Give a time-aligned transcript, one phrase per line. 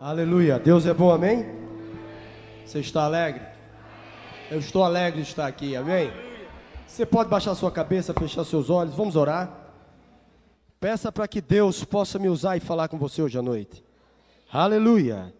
[0.00, 0.60] Aleluia.
[0.60, 1.44] Deus é bom, amém?
[2.64, 3.44] Você está alegre?
[4.48, 6.12] Eu estou alegre de estar aqui, amém?
[6.86, 9.72] Você pode baixar sua cabeça, fechar seus olhos, vamos orar.
[10.78, 13.84] Peça para que Deus possa me usar e falar com você hoje à noite.
[14.52, 15.34] Aleluia.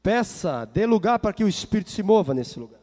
[0.00, 2.80] Peça, dê lugar para que o Espírito se mova nesse lugar.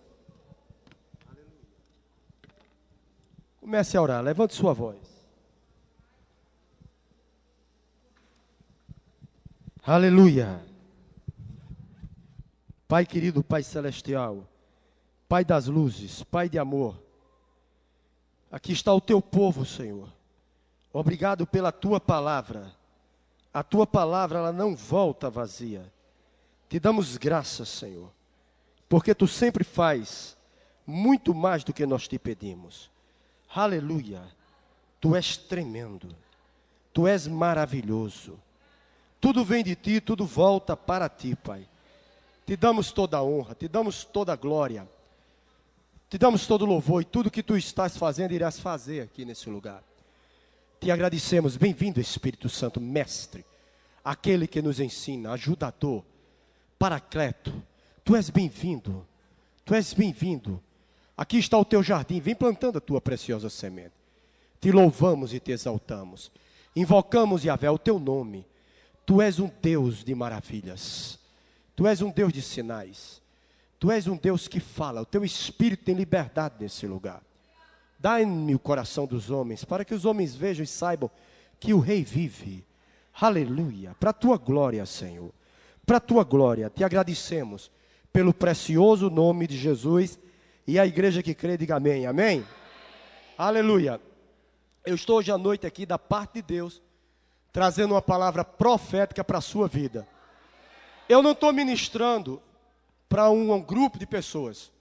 [3.62, 4.98] Comece a orar, levante sua voz.
[9.86, 10.68] Aleluia.
[12.88, 14.48] Pai querido, Pai celestial,
[15.28, 16.98] Pai das luzes, Pai de amor,
[18.52, 20.10] aqui está o teu povo, Senhor.
[20.94, 22.74] Obrigado pela tua palavra.
[23.54, 25.92] A tua palavra ela não volta vazia.
[26.70, 28.12] Te damos graças, Senhor,
[28.88, 30.38] porque tu sempre faz
[30.86, 32.90] muito mais do que nós te pedimos.
[33.54, 34.22] Aleluia.
[35.00, 36.16] Tu és tremendo.
[36.94, 38.40] Tu és maravilhoso.
[39.20, 41.68] Tudo vem de ti, tudo volta para ti, Pai.
[42.48, 44.88] Te damos toda a honra, te damos toda a glória,
[46.10, 49.50] te damos todo o louvor e tudo que tu estás fazendo irás fazer aqui nesse
[49.50, 49.84] lugar.
[50.80, 53.46] Te agradecemos, bem-vindo Espírito Santo, mestre,
[54.02, 56.06] aquele que nos ensina, ajudador,
[56.80, 57.52] paracleto.
[58.02, 59.06] Tu és bem-vindo,
[59.66, 60.64] tu és bem-vindo.
[61.18, 63.92] Aqui está o teu jardim, vem plantando a tua preciosa semente.
[64.62, 66.32] Te louvamos e te exaltamos.
[66.74, 68.48] Invocamos, Yahvé, o teu nome.
[69.06, 71.27] Tu és um Deus de maravilhas.
[71.78, 73.22] Tu és um Deus de sinais.
[73.80, 75.02] Tu és um Deus que fala.
[75.02, 77.22] O teu espírito tem liberdade nesse lugar.
[78.00, 81.10] Dá-me o coração dos homens, para que os homens vejam e saibam
[81.60, 82.66] que o Rei vive.
[83.14, 83.96] Aleluia.
[84.00, 85.32] Para a tua glória, Senhor.
[85.86, 86.68] Para a tua glória.
[86.68, 87.70] Te agradecemos
[88.12, 90.18] pelo precioso nome de Jesus.
[90.66, 92.08] E a igreja que crê, diga amém.
[92.08, 92.44] Amém?
[93.38, 94.02] Aleluia.
[94.84, 96.82] Eu estou hoje à noite aqui da parte de Deus,
[97.54, 100.08] trazendo uma palavra profética para a sua vida.
[101.08, 102.42] Eu não estou ministrando
[103.08, 104.72] para um, um, grupo de pessoas.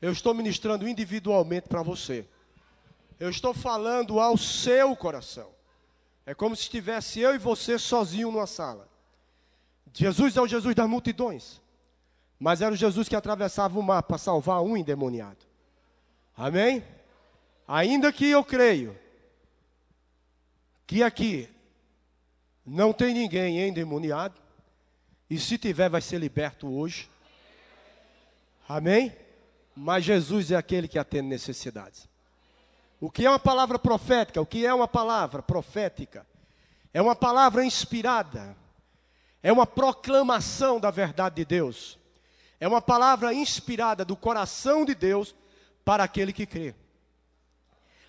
[0.00, 2.26] Eu estou ministrando individualmente para você.
[3.20, 5.50] Eu estou falando ao seu coração.
[6.26, 8.88] É como se estivesse eu e você sozinho numa sala.
[9.92, 11.60] Jesus é o Jesus das multidões.
[12.38, 15.46] Mas era o Jesus que atravessava o mar para salvar um endemoniado.
[16.36, 16.84] Amém?
[17.68, 18.98] Ainda que eu creio
[20.86, 21.48] que aqui
[22.66, 24.41] não tem ninguém endemoniado,
[25.32, 27.08] e se tiver, vai ser liberto hoje.
[28.68, 29.16] Amém?
[29.74, 32.06] Mas Jesus é aquele que atende necessidades.
[33.00, 34.42] O que é uma palavra profética?
[34.42, 36.26] O que é uma palavra profética?
[36.92, 38.54] É uma palavra inspirada.
[39.42, 41.98] É uma proclamação da verdade de Deus.
[42.60, 45.34] É uma palavra inspirada do coração de Deus
[45.82, 46.74] para aquele que crê.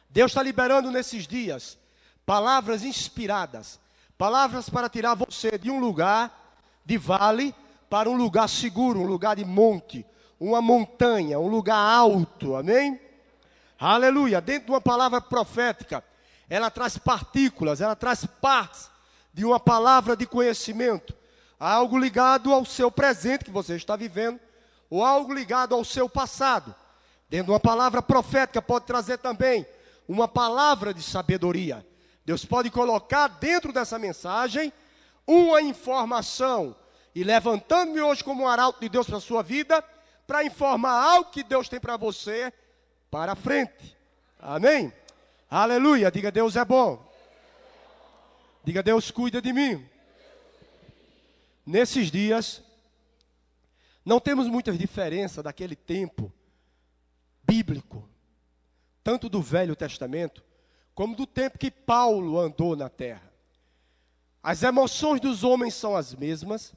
[0.10, 1.78] Deus está liberando nesses dias
[2.26, 3.80] palavras inspiradas,
[4.18, 6.43] palavras para tirar você de um lugar
[6.86, 7.54] de vale
[7.90, 10.06] para um lugar seguro, um lugar de monte,
[10.40, 13.00] uma montanha, um lugar alto, amém?
[13.80, 14.42] Aleluia.
[14.42, 16.04] Dentro de uma palavra profética,
[16.50, 18.90] ela traz partículas, ela traz partes
[19.34, 21.14] de uma palavra de conhecimento,
[21.60, 24.40] algo ligado ao seu presente que você está vivendo,
[24.90, 26.76] ou algo ligado ao seu passado.
[27.30, 29.66] Dentro de uma palavra profética pode trazer também
[30.08, 31.86] uma palavra de sabedoria.
[32.26, 34.72] Deus pode colocar dentro dessa mensagem
[35.28, 36.76] uma informação
[37.16, 39.82] e levantando-me hoje como um arauto de Deus para a sua vida,
[40.26, 42.52] para informar algo que Deus tem para você
[43.12, 43.96] para frente.
[44.40, 44.92] Amém?
[45.50, 46.12] Aleluia.
[46.12, 47.06] Diga Deus é bom.
[48.64, 49.88] Diga Deus cuida de mim.
[51.66, 52.62] Nesses dias,
[54.04, 56.34] não temos muita diferença daquele tempo
[57.44, 58.10] bíblico,
[59.04, 60.44] tanto do Velho Testamento,
[60.96, 63.33] como do tempo que Paulo andou na terra.
[64.44, 66.74] As emoções dos homens são as mesmas,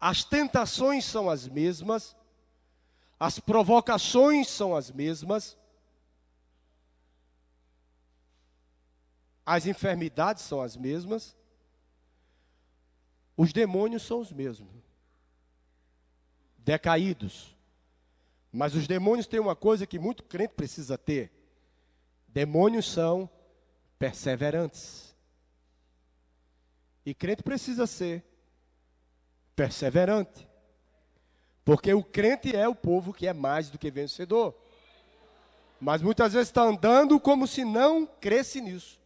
[0.00, 2.16] as tentações são as mesmas,
[3.18, 5.58] as provocações são as mesmas,
[9.44, 11.36] as enfermidades são as mesmas,
[13.36, 14.70] os demônios são os mesmos,
[16.58, 17.56] decaídos.
[18.52, 21.32] Mas os demônios têm uma coisa que muito crente precisa ter:
[22.28, 23.28] demônios são
[23.98, 25.07] perseverantes.
[27.08, 28.22] E crente precisa ser
[29.56, 30.46] perseverante.
[31.64, 34.54] Porque o crente é o povo que é mais do que vencedor.
[35.80, 39.00] Mas muitas vezes está andando como se não cresce nisso.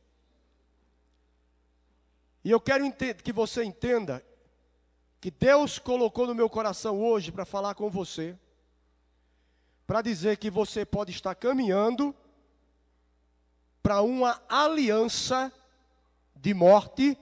[2.44, 2.84] E eu quero
[3.22, 4.20] que você entenda
[5.20, 8.36] que Deus colocou no meu coração hoje para falar com você,
[9.86, 12.12] para dizer que você pode estar caminhando
[13.80, 15.52] para uma aliança
[16.34, 17.16] de morte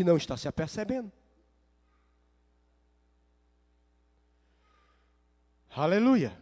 [0.00, 1.10] e não está se apercebendo.
[5.70, 6.40] Aleluia.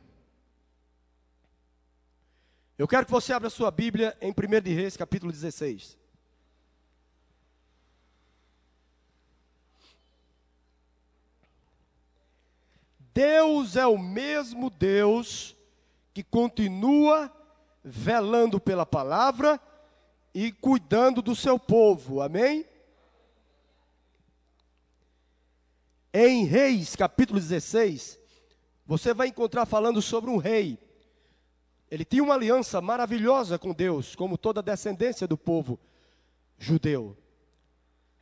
[2.76, 5.96] Eu quero que você abra sua Bíblia em 1 de Reis, capítulo 16.
[13.14, 15.56] Deus é o mesmo Deus
[16.12, 17.32] que continua
[17.82, 19.58] velando pela palavra
[20.34, 22.66] e cuidando do seu povo, amém?
[26.18, 28.18] Em Reis, capítulo 16,
[28.86, 30.78] você vai encontrar falando sobre um rei.
[31.90, 35.78] Ele tinha uma aliança maravilhosa com Deus, como toda a descendência do povo
[36.58, 37.14] judeu.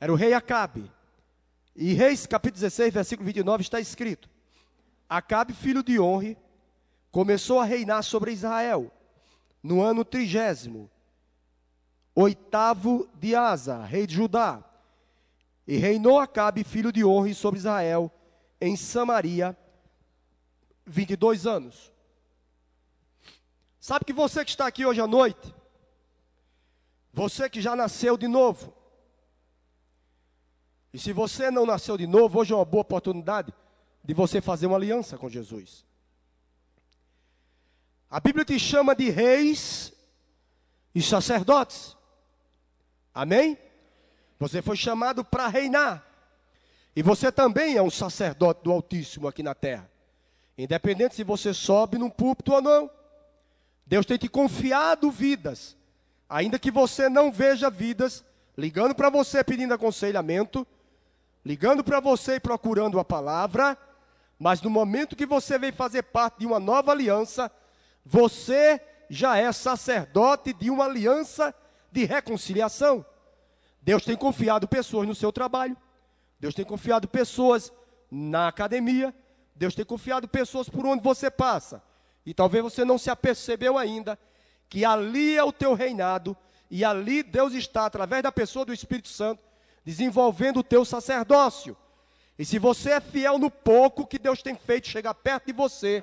[0.01, 0.91] Era o rei Acabe.
[1.77, 4.29] E Reis, capítulo 16, versículo 29, está escrito:
[5.09, 6.37] Acabe, filho de Honre,
[7.13, 8.91] começou a reinar sobre Israel
[9.63, 10.91] no ano trigésimo,
[12.13, 14.65] oitavo de Asa, rei de Judá.
[15.67, 18.11] E reinou Acabe, filho de Honre, sobre Israel,
[18.61, 19.57] em Samaria,
[20.87, 21.93] 22 anos.
[23.81, 25.55] Sabe que você que está aqui hoje à noite,
[27.13, 28.75] você que já nasceu de novo,
[30.93, 33.53] e se você não nasceu de novo, hoje é uma boa oportunidade
[34.05, 35.85] de você fazer uma aliança com Jesus.
[38.09, 39.93] A Bíblia te chama de reis
[40.95, 41.97] e sacerdotes.
[43.13, 43.59] Amém?
[44.39, 46.05] Você foi chamado para reinar.
[46.97, 49.91] E você também é um sacerdote do Altíssimo aqui na terra.
[50.57, 52.91] Independente se você sobe num púlpito ou não.
[53.87, 55.77] Deus tem te confiado vidas.
[56.29, 58.25] Ainda que você não veja vidas,
[58.57, 60.67] ligando para você pedindo aconselhamento,
[61.45, 63.77] ligando para você e procurando a palavra,
[64.39, 67.51] mas no momento que você vem fazer parte de uma nova aliança,
[68.05, 71.55] você já é sacerdote de uma aliança
[71.93, 73.05] de reconciliação.
[73.85, 75.77] Deus tem confiado pessoas no seu trabalho,
[76.41, 77.71] Deus tem confiado pessoas
[78.11, 79.15] na academia,
[79.55, 81.83] Deus tem confiado pessoas por onde você passa.
[82.25, 84.19] E talvez você não se apercebeu ainda
[84.71, 86.35] que ali é o teu reinado
[86.71, 89.43] e ali Deus está através da pessoa do Espírito Santo
[89.85, 91.77] desenvolvendo o teu sacerdócio.
[92.39, 96.03] E se você é fiel no pouco que Deus tem feito chegar perto de você,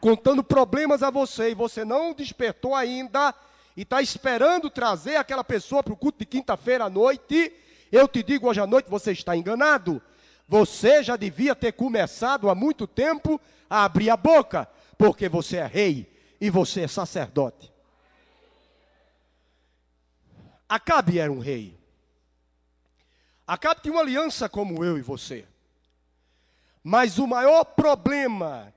[0.00, 3.32] contando problemas a você, e você não despertou ainda,
[3.76, 7.52] e está esperando trazer aquela pessoa para o culto de quinta-feira à noite,
[7.92, 10.00] eu te digo hoje à noite, você está enganado.
[10.48, 15.66] Você já devia ter começado há muito tempo a abrir a boca, porque você é
[15.66, 17.70] rei e você é sacerdote.
[20.68, 21.78] Acabe era um rei.
[23.46, 25.46] Acabe tinha uma aliança como eu e você.
[26.82, 28.72] Mas o maior problema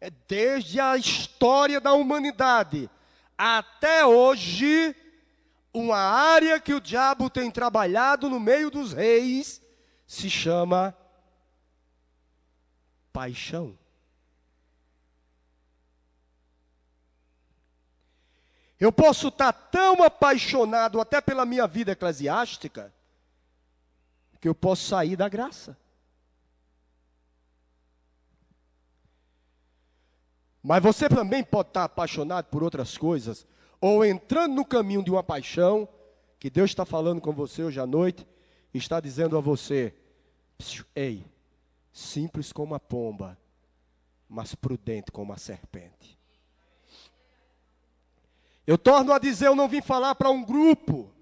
[0.00, 2.90] é desde a história da humanidade
[3.36, 4.94] até hoje,
[5.72, 9.60] uma área que o diabo tem trabalhado no meio dos reis
[10.06, 10.96] se chama
[13.12, 13.78] paixão.
[18.78, 22.92] Eu posso estar tão apaixonado até pela minha vida eclesiástica
[24.40, 25.78] que eu posso sair da graça.
[30.66, 33.46] Mas você também pode estar apaixonado por outras coisas,
[33.78, 35.86] ou entrando no caminho de uma paixão,
[36.40, 38.26] que Deus está falando com você hoje à noite,
[38.72, 39.94] e está dizendo a você:
[40.96, 41.26] ei,
[41.92, 43.38] simples como a pomba,
[44.26, 46.18] mas prudente como a serpente.
[48.66, 51.12] Eu torno a dizer: eu não vim falar para um grupo,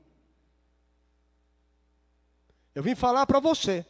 [2.76, 3.84] eu vim falar para você.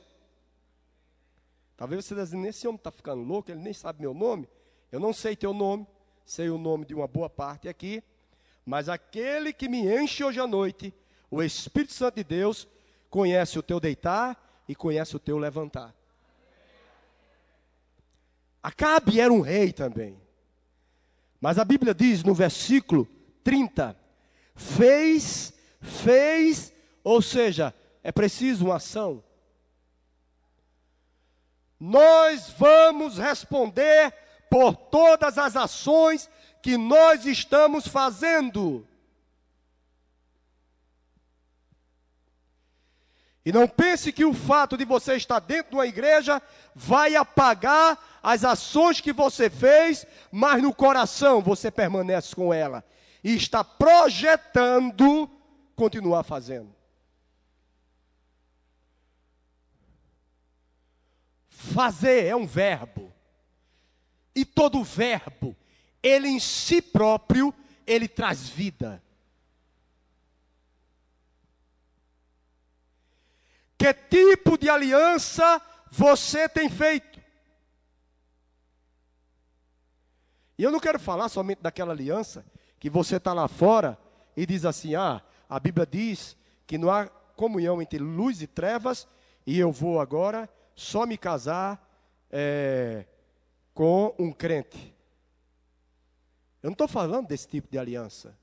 [1.77, 4.49] Talvez você diga, assim, esse homem está ficando louco, ele nem sabe meu nome.
[4.93, 5.87] Eu não sei teu nome,
[6.23, 8.05] sei o nome de uma boa parte aqui,
[8.65, 10.95] mas aquele que me enche hoje à noite,
[11.31, 12.69] o Espírito Santo de Deus,
[13.09, 15.95] conhece o teu deitar e conhece o teu levantar.
[18.63, 20.21] Acabe era um rei também.
[21.41, 23.09] Mas a Bíblia diz no versículo
[23.43, 23.97] 30:
[24.55, 26.73] fez, fez,
[27.03, 29.25] ou seja, é preciso uma ação.
[31.81, 34.22] Nós vamos responder
[34.53, 36.29] por todas as ações
[36.61, 38.87] que nós estamos fazendo.
[43.47, 46.41] E não pense que o fato de você estar dentro de uma igreja
[46.75, 52.85] vai apagar as ações que você fez, mas no coração você permanece com ela
[53.25, 55.31] e está projetando
[55.75, 56.77] continuar fazendo.
[61.49, 63.12] Fazer é um verbo.
[64.35, 65.57] E todo verbo,
[66.03, 67.55] ele em si próprio,
[67.87, 69.03] ele traz vida.
[73.77, 75.61] Que tipo de aliança
[75.91, 77.21] você tem feito?
[80.57, 82.45] E eu não quero falar somente daquela aliança
[82.79, 83.99] que você está lá fora
[84.37, 86.37] e diz assim: ah, a Bíblia diz
[86.67, 89.09] que não há comunhão entre luz e trevas,
[89.47, 91.85] e eu vou agora só me casar
[92.31, 93.05] é,
[93.75, 94.95] com um crente.
[96.63, 98.37] Eu não estou falando desse tipo de aliança.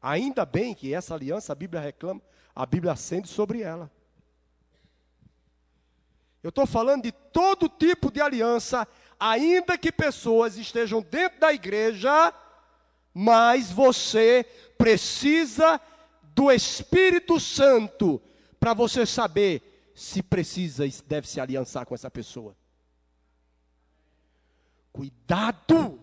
[0.00, 2.20] Ainda bem que essa aliança a Bíblia reclama,
[2.54, 3.90] a Bíblia acende sobre ela.
[6.42, 8.86] Eu estou falando de todo tipo de aliança,
[9.18, 12.34] ainda que pessoas estejam dentro da igreja,
[13.14, 14.44] mas você
[14.76, 15.80] precisa
[16.34, 18.20] do Espírito Santo
[18.60, 22.54] para você saber se precisa e deve se aliançar com essa pessoa.
[24.94, 26.00] Cuidado!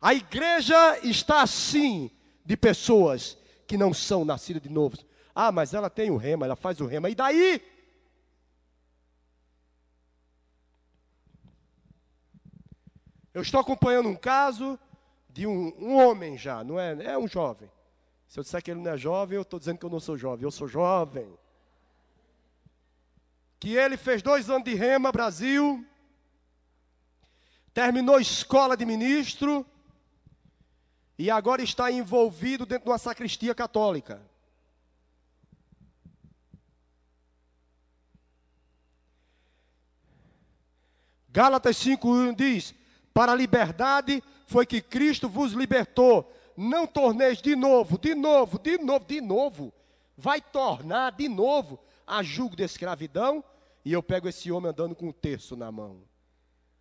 [0.00, 2.10] A igreja está assim
[2.46, 3.36] de pessoas
[3.66, 4.96] que não são nascidas de novo.
[5.34, 7.10] Ah, mas ela tem o rema, ela faz o rema.
[7.10, 7.62] E daí?
[13.34, 14.78] Eu estou acompanhando um caso
[15.28, 17.04] de um, um, homem já, não é?
[17.04, 17.70] É um jovem.
[18.28, 20.16] Se eu disser que ele não é jovem, eu estou dizendo que eu não sou
[20.16, 20.44] jovem.
[20.44, 21.38] Eu sou jovem.
[23.58, 25.84] Que ele fez dois anos de rema, Brasil.
[27.72, 29.66] Terminou escola de ministro.
[31.18, 34.20] E agora está envolvido dentro de uma sacristia católica.
[41.34, 42.74] Gálatas 5:1 diz:
[43.12, 46.32] Para a liberdade foi que Cristo vos libertou.
[46.56, 49.72] Não torneis de novo, de novo, de novo, de novo.
[50.16, 53.42] Vai tornar de novo a julgo de escravidão.
[53.84, 56.02] E eu pego esse homem andando com um terço na mão.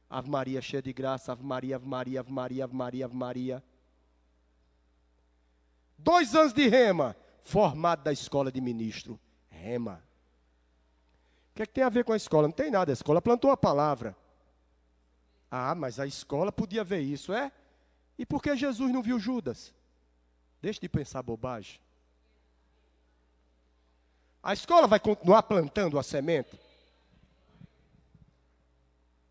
[0.10, 3.64] Ave Maria, cheia de graça, Ave Maria, Ave Maria, Ave Maria, Ave Maria, Ave Maria.
[5.98, 9.20] Dois anos de rema, formado da escola de ministro.
[9.50, 10.04] Rema.
[11.52, 12.48] O que, é que tem a ver com a escola?
[12.48, 14.16] Não tem nada, a escola plantou a palavra.
[15.50, 17.52] Ah, mas a escola podia ver isso, é?
[18.18, 19.74] E por que Jesus não viu Judas?
[20.62, 21.80] Deixe de pensar bobagem.
[24.44, 26.60] A escola vai continuar plantando a semente.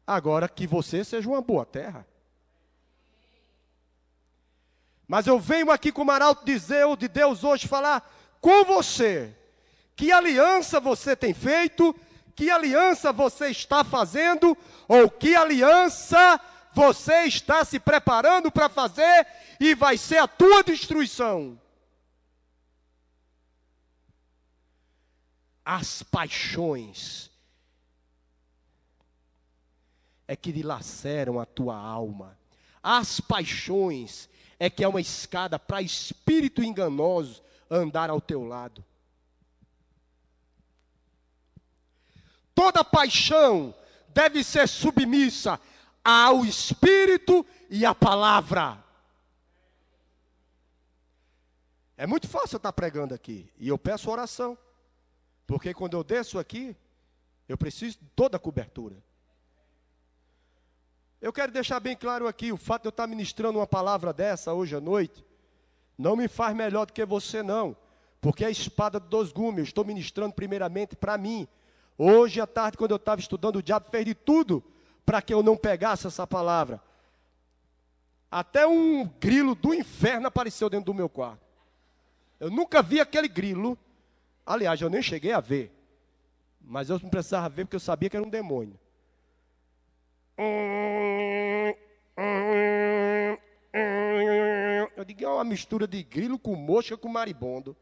[0.07, 2.07] Agora que você seja uma boa terra.
[5.07, 9.37] Mas eu venho aqui com o Maralto dizer, de Deus hoje falar com você.
[9.95, 11.95] Que aliança você tem feito
[12.35, 14.57] que aliança você está fazendo
[14.89, 16.41] ou que aliança
[16.75, 19.27] você está se preparando para fazer
[19.61, 21.61] e vai ser a tua destruição.
[25.65, 27.31] As paixões
[30.27, 32.39] é que dilaceram a tua alma.
[32.83, 34.29] As paixões
[34.59, 38.85] é que é uma escada para espírito enganoso andar ao teu lado.
[42.55, 43.75] Toda paixão
[44.09, 45.59] deve ser submissa
[46.05, 48.83] ao Espírito e à palavra.
[51.97, 53.51] É muito fácil eu estar pregando aqui.
[53.59, 54.59] E eu peço oração.
[55.53, 56.77] Porque quando eu desço aqui,
[57.49, 58.97] eu preciso de toda a cobertura.
[61.21, 64.53] Eu quero deixar bem claro aqui: o fato de eu estar ministrando uma palavra dessa
[64.53, 65.25] hoje à noite,
[65.99, 67.77] não me faz melhor do que você, não.
[68.21, 69.59] Porque é a espada dos gumes.
[69.59, 71.47] Eu estou ministrando primeiramente para mim
[71.99, 74.65] Hoje à tarde, quando eu estava estudando, o diabo fez de tudo
[75.05, 76.83] para que eu não pegasse essa palavra.
[78.31, 81.47] Até um grilo do inferno apareceu dentro do meu quarto.
[82.41, 83.79] Eu nunca vi aquele grilo.
[84.45, 85.73] Aliás, eu nem cheguei a ver.
[86.61, 88.79] Mas eu não precisava ver porque eu sabia que era um demônio.
[94.97, 97.77] Eu digo, é uma mistura de grilo com mosca com maribondo.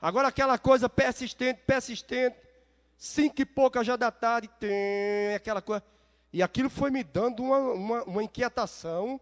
[0.00, 2.36] Agora aquela coisa persistente, persistente
[3.00, 5.82] cinco e pouca já da tarde, tem aquela coisa.
[6.30, 9.18] E aquilo foi me dando uma, uma, uma inquietação,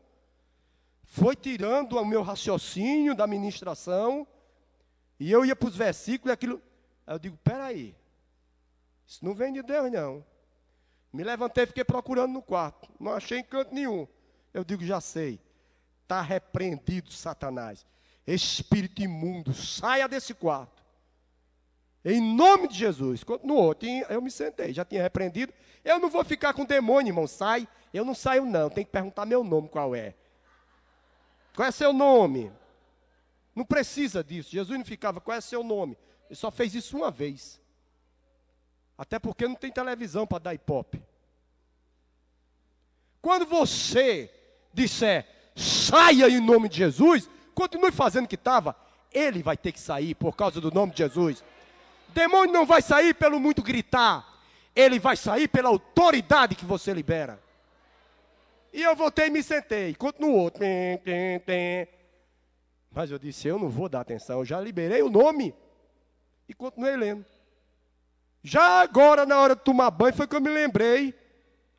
[1.04, 4.26] foi tirando o meu raciocínio da ministração,
[5.18, 6.62] e eu ia para os versículos e aquilo.
[7.06, 7.94] Aí eu digo: peraí,
[9.06, 10.24] isso não vem de Deus, não.
[11.12, 14.06] Me levantei e fiquei procurando no quarto, não achei em canto nenhum.
[14.52, 15.40] Eu digo: já sei,
[16.02, 17.86] está repreendido, Satanás.
[18.26, 20.78] Espírito imundo, saia desse quarto.
[22.04, 23.24] Em nome de Jesus.
[23.24, 23.74] Continuou.
[24.08, 25.52] Eu me sentei, já tinha repreendido.
[25.84, 27.26] Eu não vou ficar com demônio, irmão.
[27.26, 27.66] Sai.
[27.92, 28.68] Eu não saio, não.
[28.68, 30.14] Tem que perguntar meu nome qual é.
[31.54, 32.52] Qual é seu nome?
[33.58, 34.52] Não precisa disso.
[34.52, 35.98] Jesus não ficava, qual é seu nome?
[36.30, 37.60] Ele só fez isso uma vez.
[38.96, 41.02] Até porque não tem televisão para dar hipop.
[43.20, 44.32] Quando você
[44.72, 48.76] disser, saia em nome de Jesus, continue fazendo o que estava,
[49.12, 51.42] ele vai ter que sair por causa do nome de Jesus.
[52.10, 54.24] Demônio não vai sair pelo muito gritar.
[54.72, 57.42] ele vai sair pela autoridade que você libera.
[58.72, 59.96] E eu voltei e me sentei.
[59.96, 60.48] Continuou.
[60.48, 61.97] Tem, tem, tem.
[62.90, 64.40] Mas eu disse: eu não vou dar atenção.
[64.40, 65.54] Eu já liberei o nome.
[66.48, 67.24] E continuei lendo.
[68.42, 71.14] Já agora, na hora de tomar banho, foi que eu me lembrei.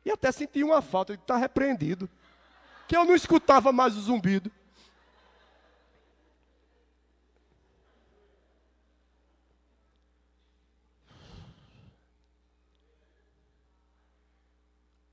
[0.04, 2.08] E até senti uma falta de estar repreendido.
[2.86, 4.50] Que eu não escutava mais o zumbido.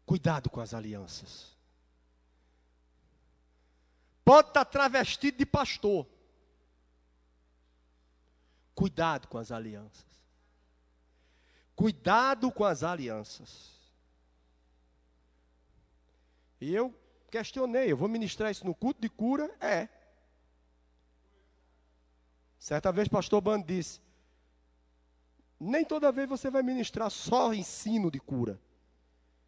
[0.06, 1.57] Cuidado com as alianças.
[4.28, 6.06] Pode estar travestido de pastor.
[8.76, 10.06] Cuidado com as alianças.
[11.74, 13.72] Cuidado com as alianças.
[16.60, 16.94] E eu
[17.32, 19.50] questionei, eu vou ministrar isso no culto de cura?
[19.62, 19.88] É.
[22.60, 24.02] Certa vez, pastor Bando disse:
[25.58, 28.60] Nem toda vez você vai ministrar só ensino de cura.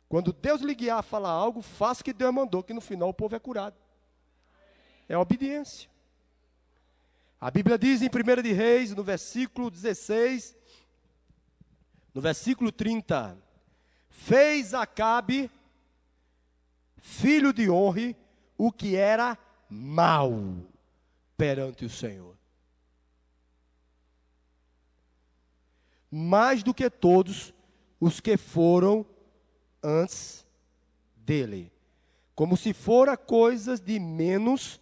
[0.07, 3.09] Quando Deus lhe guiar a falar algo, faça o que Deus mandou, que no final
[3.09, 3.75] o povo é curado.
[5.09, 5.89] É obediência.
[7.41, 10.55] A Bíblia diz em 1 de Reis, no versículo 16,
[12.13, 13.35] no versículo 30,
[14.09, 15.49] fez Acabe,
[16.97, 18.15] filho de Honre,
[18.55, 19.35] o que era
[19.67, 20.31] mal
[21.35, 22.37] perante o Senhor.
[26.11, 27.53] Mais do que todos
[27.99, 29.05] os que foram
[29.81, 30.45] antes
[31.15, 31.71] dele.
[32.35, 34.79] Como se fora coisas de menos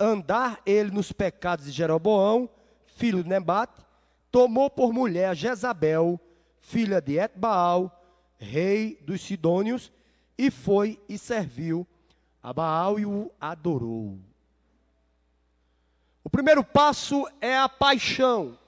[0.00, 2.48] andar ele nos pecados de Jeroboão,
[2.86, 3.84] filho de Nebate,
[4.32, 6.18] tomou por mulher Jezabel,
[6.58, 8.02] filha de Etbaal,
[8.38, 9.92] rei dos Sidônios,
[10.38, 11.86] e foi e serviu
[12.42, 14.18] a Baal e o adorou.
[16.24, 18.58] O primeiro passo é a paixão.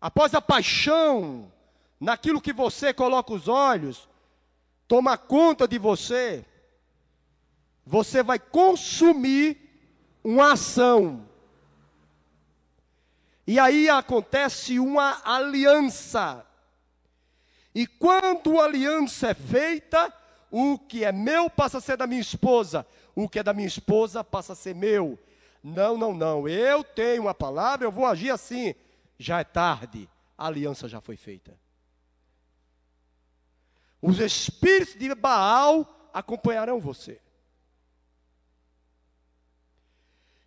[0.00, 1.50] Após a paixão,
[1.98, 4.08] naquilo que você coloca os olhos,
[4.86, 6.44] toma conta de você,
[7.86, 9.56] você vai consumir
[10.24, 11.24] uma ação.
[13.46, 16.44] E aí acontece uma aliança.
[17.72, 20.12] E quando a aliança é feita,
[20.50, 23.68] o que é meu passa a ser da minha esposa, o que é da minha
[23.68, 25.16] esposa passa a ser meu.
[25.62, 26.48] Não, não, não.
[26.48, 28.74] Eu tenho uma palavra, eu vou agir assim.
[29.16, 31.56] Já é tarde, a aliança já foi feita.
[34.02, 37.20] Os espíritos de Baal acompanharão você.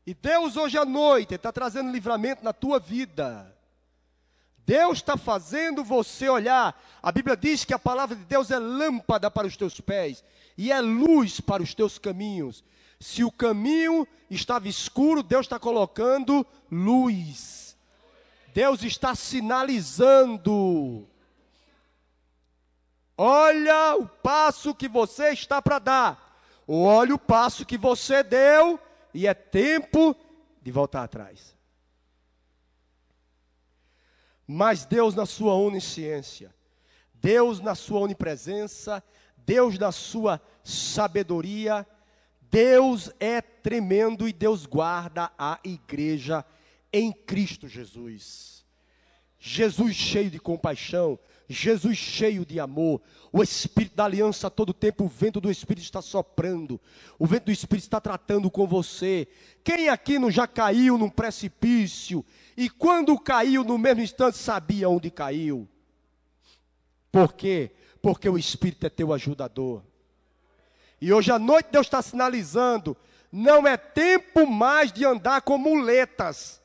[0.06, 3.56] E Deus hoje à noite está trazendo livramento na tua vida.
[4.70, 6.80] Deus está fazendo você olhar.
[7.02, 10.24] A Bíblia diz que a palavra de Deus é lâmpada para os teus pés
[10.58, 12.64] e é luz para os teus caminhos.
[13.00, 17.76] Se o caminho estava escuro, Deus está colocando luz.
[18.54, 21.08] Deus está sinalizando.
[23.18, 26.42] Olha o passo que você está para dar.
[26.68, 28.80] Olha o passo que você deu
[29.14, 30.16] e é tempo
[30.62, 31.56] de voltar atrás.
[34.48, 36.54] Mas Deus, na sua onisciência,
[37.14, 39.04] Deus na sua onipresença,
[39.38, 41.86] Deus na sua sabedoria,
[42.50, 46.44] Deus é tremendo e Deus guarda a igreja
[46.92, 48.66] em Cristo Jesus.
[49.38, 51.20] Jesus cheio de compaixão,
[51.52, 55.84] Jesus cheio de amor, o Espírito da aliança a todo tempo, o vento do Espírito
[55.84, 56.80] está soprando,
[57.18, 59.28] o vento do Espírito está tratando com você.
[59.64, 62.24] Quem aqui não já caiu num precipício
[62.56, 65.68] e quando caiu no mesmo instante sabia onde caiu?
[67.12, 67.72] Por quê?
[68.00, 69.82] Porque o Espírito é teu ajudador.
[71.02, 72.96] E hoje à noite Deus está sinalizando:
[73.32, 76.59] não é tempo mais de andar com muletas.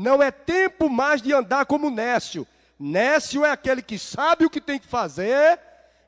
[0.00, 2.48] Não é tempo mais de andar como Nécio.
[2.78, 5.60] Nécio é aquele que sabe o que tem que fazer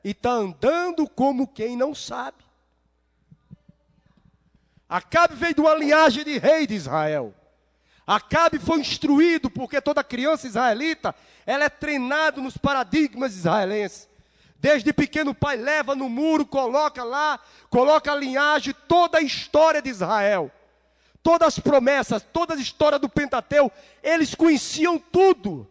[0.03, 2.37] e está andando como quem não sabe.
[4.89, 7.35] Acabe veio de uma linhagem de rei de Israel.
[8.05, 11.13] Acabe foi instruído, porque toda criança israelita,
[11.45, 14.09] ela é treinada nos paradigmas israelenses.
[14.57, 19.83] Desde pequeno o pai leva no muro, coloca lá, coloca a linhagem, toda a história
[19.83, 20.51] de Israel
[21.23, 23.71] todas as promessas, toda a história do Pentateu,
[24.03, 25.67] eles conheciam tudo.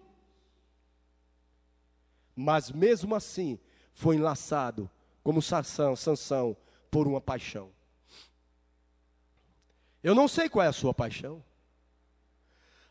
[2.35, 3.61] Mas mesmo assim,
[3.93, 4.91] foi enlaçado,
[5.23, 6.57] como Sansão, Sansão,
[6.91, 7.71] por uma paixão.
[10.03, 11.45] Eu não sei qual é a sua paixão.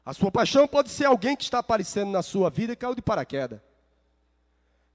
[0.06, 3.02] A sua paixão pode ser alguém que está aparecendo na sua vida e caiu de
[3.02, 3.60] paraquedas.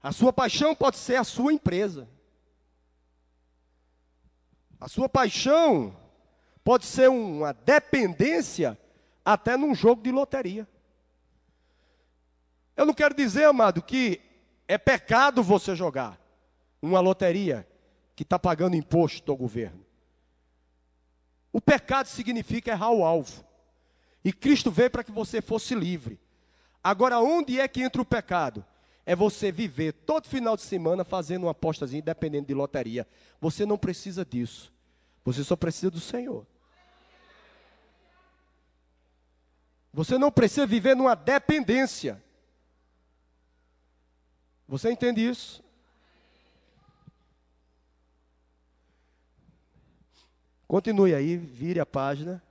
[0.01, 2.07] A sua paixão pode ser a sua empresa.
[4.79, 5.95] A sua paixão
[6.67, 8.77] pode ser uma dependência
[9.23, 10.67] até num jogo de loteria.
[12.75, 14.19] Eu não quero dizer, amado, que
[14.67, 16.19] é pecado você jogar
[16.81, 17.65] uma loteria
[18.17, 19.79] que está pagando imposto ao governo.
[21.53, 23.45] O pecado significa errar o alvo.
[24.21, 26.19] E Cristo veio para que você fosse livre.
[26.83, 28.65] Agora, onde é que entra o pecado?
[29.05, 33.07] É você viver todo final de semana fazendo uma apostazinha dependendo de loteria.
[33.39, 34.73] Você não precisa disso.
[35.23, 36.45] Você só precisa do Senhor.
[39.93, 42.21] Você não precisa viver numa dependência.
[44.67, 45.63] Você entende isso?
[50.67, 52.43] Continue aí, vire a página.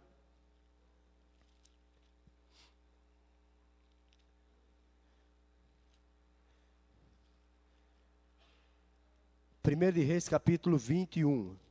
[9.63, 11.66] Primeiro de Reis, capítulo 21.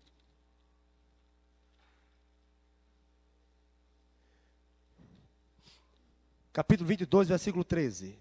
[6.56, 8.18] Capítulo 22, versículo 13.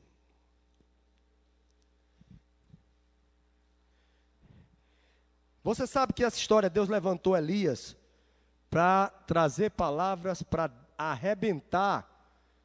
[5.63, 7.97] Você sabe que essa história, Deus levantou Elias
[8.69, 10.69] para trazer palavras para
[10.99, 12.11] arrebentar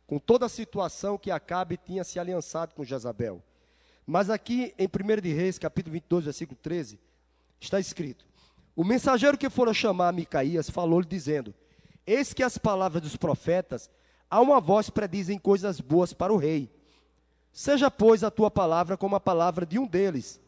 [0.08, 3.39] com toda a situação que Acabe tinha se aliançado com Jezabel.
[4.08, 6.99] Mas aqui em 1 de Reis, capítulo 22, versículo 13,
[7.62, 8.25] está escrito:
[8.75, 11.53] O mensageiro que fora chamar Micaías falou-lhe dizendo:
[12.08, 13.88] Eis que as palavras dos profetas,
[14.30, 16.72] a uma voz predizem coisas boas para o rei.
[17.52, 20.39] Seja, pois, a tua palavra como a palavra de um deles,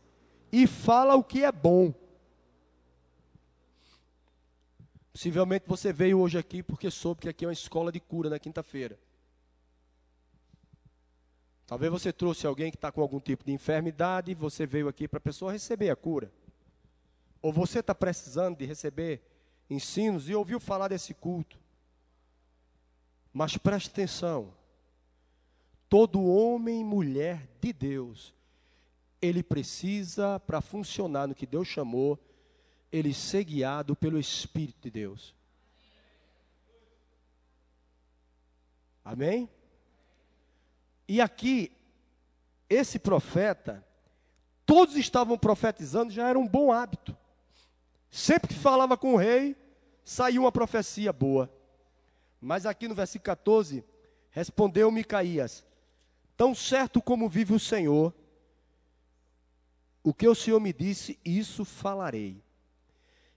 [0.52, 1.94] e fala o que é bom
[5.12, 8.40] Possivelmente você veio hoje aqui porque soube que aqui é uma escola de cura na
[8.40, 8.98] quinta-feira.
[11.68, 15.18] Talvez você trouxe alguém que está com algum tipo de enfermidade, você veio aqui para
[15.18, 16.32] a pessoa receber a cura.
[17.42, 19.22] Ou você está precisando de receber
[19.70, 21.60] ensinos e ouviu falar desse culto.
[23.34, 24.54] Mas preste atenção:
[25.88, 28.34] todo homem e mulher de Deus,
[29.22, 32.20] ele precisa, para funcionar no que Deus chamou,
[32.92, 35.34] ele ser guiado pelo Espírito de Deus.
[39.04, 39.50] Amém?
[41.08, 41.72] E aqui,
[42.70, 43.86] esse profeta,
[44.66, 47.16] todos estavam profetizando, já era um bom hábito.
[48.10, 49.56] Sempre que falava com o rei,
[50.04, 51.50] saía uma profecia boa.
[52.42, 53.86] Mas aqui no versículo 14,
[54.32, 55.64] respondeu Micaías:
[56.36, 58.12] Tão certo como vive o Senhor,
[60.04, 62.44] o que o Senhor me disse, isso falarei.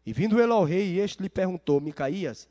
[0.06, 2.48] E vindo ele ao rei, este lhe perguntou: Micaías,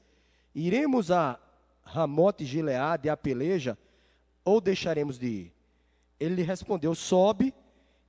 [0.53, 1.39] iremos a
[1.83, 3.75] Ramote Gileade, a peleja,
[4.45, 5.53] ou deixaremos de ir?
[6.19, 7.51] Ele lhe respondeu: Sobe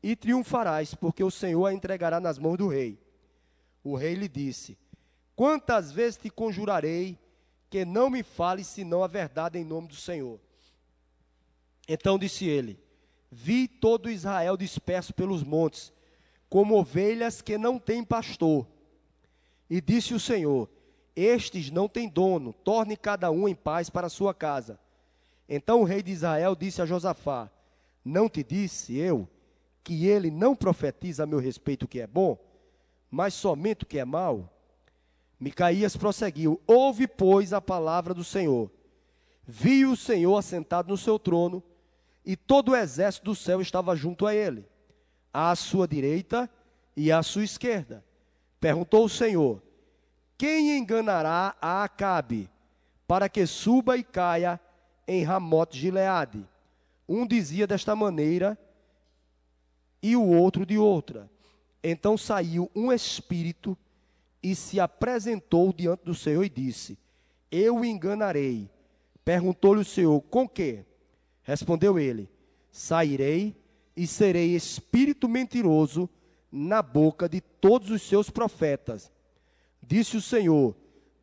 [0.02, 2.98] e triunfarás, porque o Senhor a entregará nas mãos do rei.
[3.82, 4.76] O rei lhe disse:
[5.34, 7.18] Quantas vezes te conjurarei
[7.74, 10.38] que não me fales senão a verdade em nome do Senhor?
[11.88, 12.78] Então disse ele:
[13.32, 15.92] Vi todo Israel disperso pelos montes,
[16.48, 18.64] como ovelhas que não têm pastor.
[19.68, 20.70] E disse o Senhor:
[21.16, 24.78] Estes não têm dono, torne cada um em paz para a sua casa.
[25.48, 27.50] Então o rei de Israel disse a Josafá:
[28.04, 29.28] Não te disse eu
[29.82, 32.38] que ele não profetiza a meu respeito o que é bom,
[33.10, 34.53] mas somente o que é mal?
[35.44, 38.70] Micaías prosseguiu: Ouve, pois, a palavra do Senhor.
[39.46, 41.62] Viu o Senhor assentado no seu trono,
[42.24, 44.64] e todo o exército do céu estava junto a ele,
[45.30, 46.48] à sua direita
[46.96, 48.02] e à sua esquerda.
[48.58, 49.62] Perguntou o Senhor:
[50.38, 52.48] Quem enganará a Acabe
[53.06, 54.58] para que suba e caia
[55.06, 56.42] em Ramote Gileade?
[57.06, 58.58] Um dizia desta maneira
[60.02, 61.30] e o outro de outra.
[61.82, 63.76] Então saiu um espírito
[64.44, 66.98] e se apresentou diante do Senhor e disse:
[67.50, 68.70] Eu enganarei.
[69.24, 70.84] Perguntou-lhe o Senhor: Com que?
[71.42, 72.28] Respondeu ele:
[72.70, 73.56] Sairei
[73.96, 76.10] e serei espírito mentiroso
[76.52, 79.10] na boca de todos os seus profetas.
[79.82, 80.76] Disse o Senhor: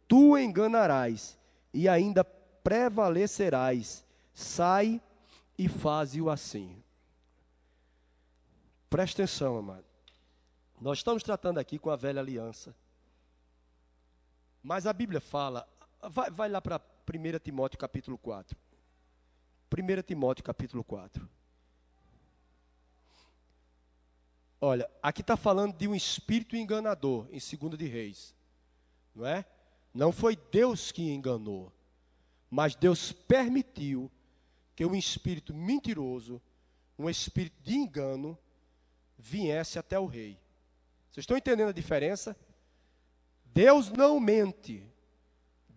[0.07, 1.38] Tu enganarás
[1.71, 4.03] e ainda prevalecerás.
[4.34, 4.99] Sai
[5.60, 6.75] e faze-o assim.
[8.89, 9.86] Presta atenção, amado.
[10.81, 12.75] Nós estamos tratando aqui com a velha aliança.
[14.63, 15.67] Mas a Bíblia fala,
[16.10, 18.58] vai, vai lá para 1 Timóteo capítulo 4.
[19.71, 21.28] 1 Timóteo capítulo 4.
[24.60, 28.36] Olha, aqui está falando de um espírito enganador, em 2 de Reis.
[29.15, 29.43] Não é?
[29.93, 31.74] Não foi Deus que enganou,
[32.50, 34.10] mas Deus permitiu
[34.76, 36.41] que um espírito mentiroso,
[36.97, 38.38] um espírito de engano,
[39.17, 40.39] viesse até o rei.
[41.12, 42.38] Vocês estão entendendo a diferença?
[43.53, 44.85] Deus não mente,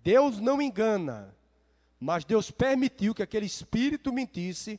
[0.02, 1.34] Deus não engana,
[1.98, 4.78] Mas Deus permitiu que aquele espírito mentisse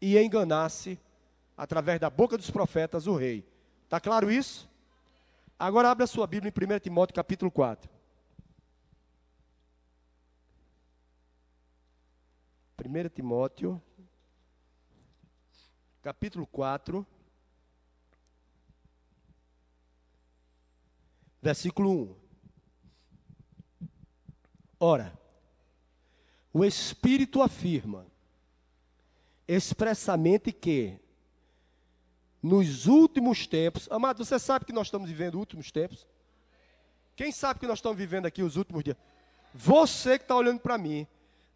[0.00, 0.98] e enganasse,
[1.54, 3.46] através da boca dos profetas, o rei.
[3.84, 4.66] Está claro isso?
[5.58, 7.90] Agora abra a sua Bíblia em 1 Timóteo capítulo 4.
[12.86, 13.82] 1 Timóteo,
[16.02, 17.06] capítulo 4,
[21.46, 22.16] versículo 1.
[24.80, 25.16] Ora,
[26.52, 28.04] o Espírito afirma
[29.46, 30.98] expressamente que,
[32.42, 36.04] nos últimos tempos, amado, você sabe que nós estamos vivendo últimos tempos?
[37.14, 38.96] Quem sabe que nós estamos vivendo aqui os últimos dias?
[39.54, 41.06] Você que está olhando para mim,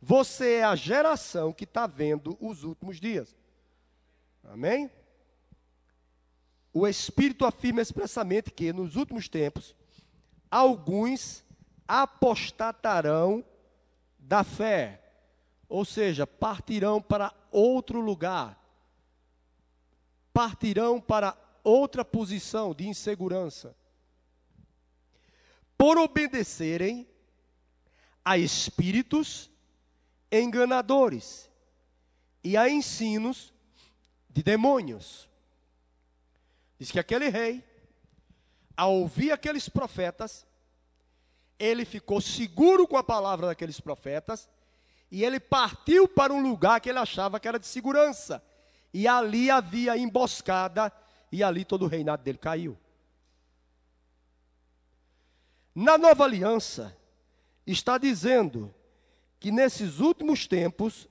[0.01, 3.37] você é a geração que está vendo os últimos dias.
[4.45, 4.89] Amém?
[6.73, 9.75] O Espírito afirma expressamente que nos últimos tempos,
[10.51, 11.45] alguns
[11.87, 13.45] apostatarão
[14.19, 15.03] da fé,
[15.69, 18.59] ou seja, partirão para outro lugar,
[20.33, 23.77] partirão para outra posição de insegurança,
[25.77, 27.07] por obedecerem
[28.25, 29.51] a espíritos
[30.31, 31.51] enganadores
[32.45, 33.53] e a ensinos
[34.29, 35.29] de demônios.
[36.79, 37.65] Diz que aquele rei,
[38.81, 40.47] ao ouvir aqueles profetas,
[41.59, 44.49] ele ficou seguro com a palavra daqueles profetas
[45.11, 48.43] e ele partiu para um lugar que ele achava que era de segurança.
[48.95, 50.91] E ali havia emboscada
[51.31, 52.75] e ali todo o reinado dele caiu.
[55.75, 56.97] Na nova aliança,
[57.67, 58.75] está dizendo
[59.39, 61.07] que nesses últimos tempos,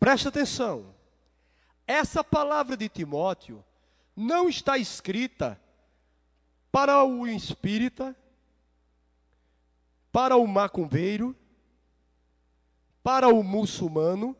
[0.00, 0.92] preste atenção,
[1.86, 3.64] essa palavra de Timóteo
[4.16, 5.60] não está escrita
[6.74, 8.16] para o espírita,
[10.10, 11.36] para o macumbeiro,
[13.00, 14.36] para o muçulmano.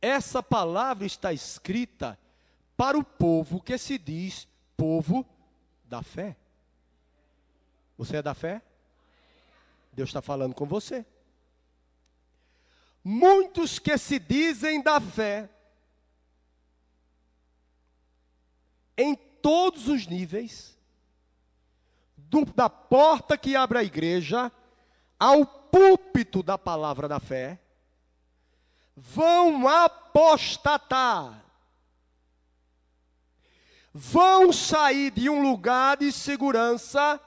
[0.00, 2.16] Essa palavra está escrita
[2.76, 5.26] para o povo que se diz povo
[5.86, 6.36] da fé.
[7.98, 8.62] Você é da fé?
[9.92, 11.04] Deus está falando com você.
[13.02, 15.50] Muitos que se dizem da fé,
[18.96, 20.78] em todos os níveis,
[22.16, 24.52] do, da porta que abre a igreja
[25.18, 27.60] ao púlpito da palavra da fé,
[28.96, 31.44] vão apostatar,
[33.92, 37.20] vão sair de um lugar de segurança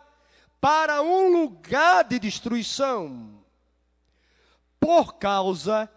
[0.61, 3.43] para um lugar de destruição
[4.79, 5.89] por causa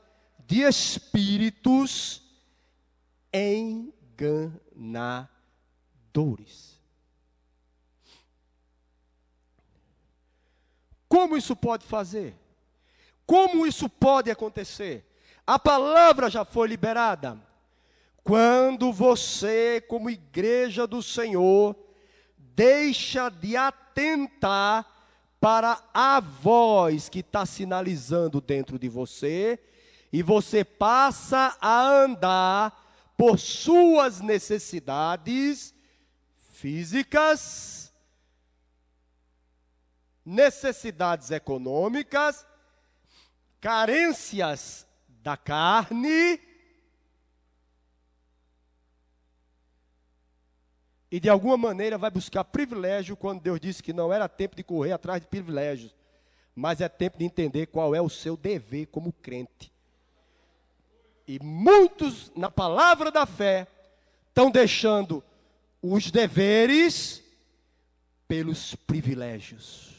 [0.46, 2.22] de espíritos
[11.08, 12.34] Como isso pode fazer?
[13.26, 15.04] Como isso pode acontecer?
[15.46, 17.38] A palavra já foi liberada.
[18.24, 21.76] Quando você, como igreja do Senhor,
[22.36, 24.86] deixa de atentar
[25.40, 29.60] para a voz que está sinalizando dentro de você,
[30.12, 35.75] e você passa a andar por suas necessidades
[36.56, 37.92] físicas,
[40.24, 42.46] necessidades econômicas,
[43.60, 44.86] carências
[45.22, 46.40] da carne,
[51.10, 54.64] e de alguma maneira vai buscar privilégio quando Deus disse que não era tempo de
[54.64, 55.94] correr atrás de privilégios,
[56.54, 59.70] mas é tempo de entender qual é o seu dever como crente.
[61.28, 63.66] E muitos, na palavra da fé,
[64.28, 65.22] estão deixando
[65.82, 67.22] os deveres
[68.26, 69.94] pelos privilégios.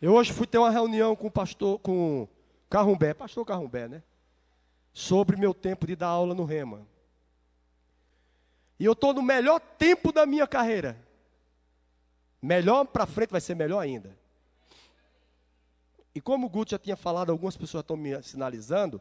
[0.00, 2.28] Eu hoje fui ter uma reunião com o pastor, com
[2.70, 4.02] Carrumbé, pastor Carrumbé, né?
[4.98, 6.84] sobre meu tempo de dar aula no Rema.
[8.80, 10.98] E eu estou no melhor tempo da minha carreira.
[12.42, 14.18] Melhor para frente vai ser melhor ainda.
[16.12, 19.00] E como o Guto já tinha falado, algumas pessoas estão me sinalizando,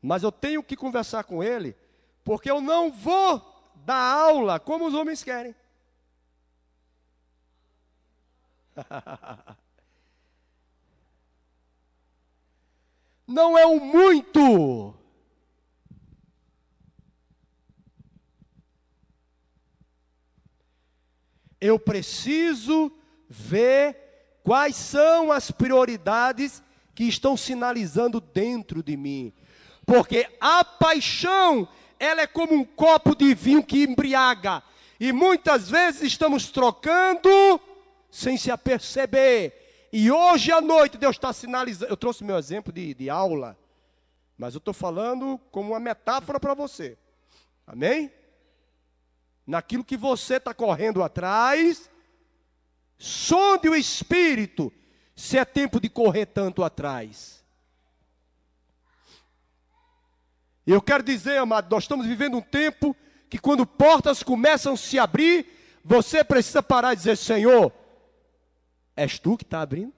[0.00, 1.76] mas eu tenho que conversar com ele,
[2.24, 3.42] porque eu não vou
[3.84, 5.54] dar aula como os homens querem.
[13.26, 14.94] não é o muito
[21.60, 22.92] Eu preciso
[23.28, 23.96] ver
[24.44, 26.62] quais são as prioridades
[26.94, 29.32] que estão sinalizando dentro de mim.
[29.86, 31.68] Porque a paixão,
[31.98, 34.62] ela é como um copo de vinho que embriaga.
[34.98, 37.60] E muitas vezes estamos trocando
[38.10, 39.88] sem se aperceber.
[39.92, 41.92] E hoje à noite Deus está sinalizando.
[41.92, 43.56] Eu trouxe meu exemplo de, de aula,
[44.36, 46.98] mas eu estou falando como uma metáfora para você.
[47.64, 48.10] Amém?
[49.46, 51.88] Naquilo que você está correndo atrás,
[52.98, 54.72] sonde o espírito,
[55.14, 57.45] se é tempo de correr tanto atrás.
[60.66, 62.96] Eu quero dizer, amado, nós estamos vivendo um tempo
[63.30, 65.46] que quando portas começam a se abrir,
[65.84, 67.72] você precisa parar e dizer: Senhor,
[68.96, 69.94] és tu que está abrindo?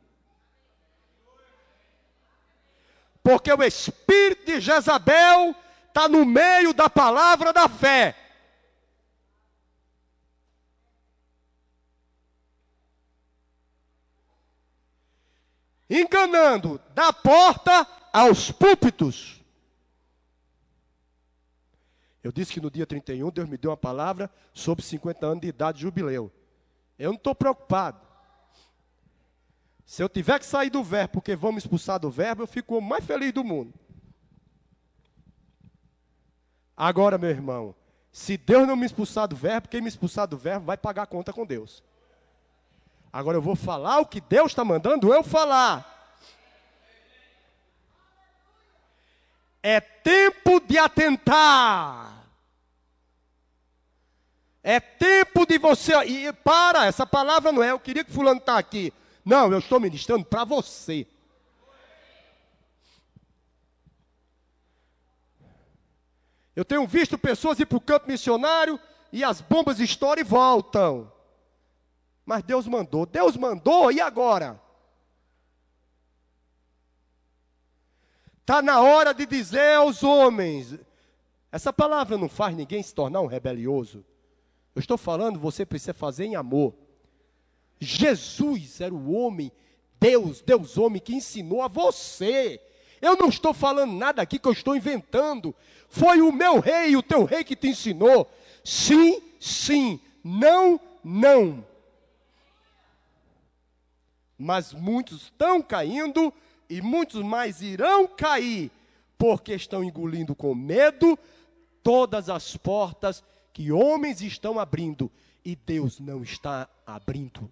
[3.23, 5.55] Porque o espírito de Jezabel
[5.89, 8.15] está no meio da palavra da fé.
[15.89, 19.38] Enganando da porta aos púlpitos.
[22.23, 25.49] Eu disse que no dia 31 Deus me deu uma palavra sobre 50 anos de
[25.49, 26.33] idade de jubileu.
[26.99, 28.01] Eu não estou preocupado.
[29.87, 32.77] Se eu tiver que sair do verbo porque vão me expulsar do verbo, eu fico
[32.77, 33.73] o mais feliz do mundo.
[36.77, 37.75] Agora, meu irmão,
[38.13, 41.07] se Deus não me expulsar do verbo, quem me expulsar do verbo vai pagar a
[41.07, 41.83] conta com Deus.
[43.13, 45.98] Agora eu vou falar o que Deus está mandando eu falar.
[49.71, 52.27] É tempo de atentar.
[54.63, 55.93] É tempo de você.
[56.07, 58.95] E para, essa palavra não é, eu queria que fulano está aqui.
[59.23, 61.07] Não, eu estou ministrando para você.
[66.57, 68.81] Eu tenho visto pessoas ir para o campo missionário
[69.13, 71.13] e as bombas estouram e voltam.
[72.25, 74.59] Mas Deus mandou, Deus mandou, e agora?
[78.49, 80.75] Está na hora de dizer aos homens:
[81.53, 84.03] essa palavra não faz ninguém se tornar um rebelioso.
[84.75, 86.73] Eu estou falando, você precisa fazer em amor.
[87.79, 89.53] Jesus era o homem,
[90.01, 92.59] Deus, Deus homem, que ensinou a você.
[93.03, 95.55] Eu não estou falando nada aqui que eu estou inventando.
[95.87, 98.27] Foi o meu rei, o teu rei que te ensinou.
[98.65, 100.01] Sim, sim.
[100.25, 101.63] Não, não.
[104.39, 106.33] Mas muitos estão caindo
[106.69, 108.71] e muitos mais irão cair,
[109.17, 111.19] porque estão engolindo com medo
[111.83, 115.11] todas as portas que homens estão abrindo
[115.45, 117.51] e Deus não está abrindo.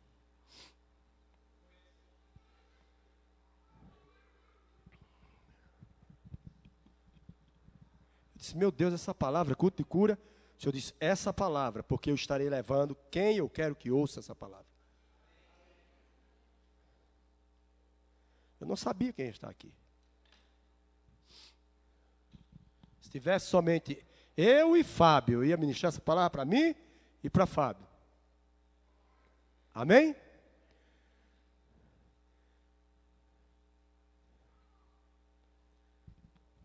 [8.34, 10.18] Eu disse, meu Deus, essa palavra, culto de cura.
[10.58, 14.34] O Senhor disse, essa palavra, porque eu estarei levando quem eu quero que ouça essa
[14.34, 14.75] palavra.
[18.60, 19.72] Eu não sabia quem está aqui.
[23.00, 24.04] Se tivesse somente
[24.36, 26.74] eu e Fábio, eu ia ministrar essa palavra para mim
[27.22, 27.86] e para Fábio.
[29.72, 30.16] Amém?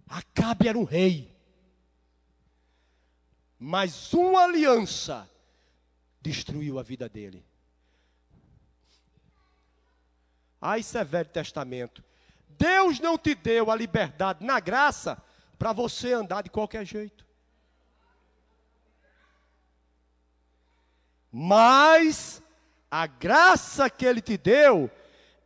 [0.08, 1.34] Acabe era um rei.
[3.58, 5.30] Mas uma aliança
[6.20, 7.46] destruiu a vida dele.
[10.62, 12.04] Ah, isso é Velho Testamento.
[12.50, 15.22] Deus não te deu a liberdade na graça
[15.58, 17.26] para você andar de qualquer jeito.
[21.32, 22.44] Mas
[22.90, 24.92] a graça que Ele te deu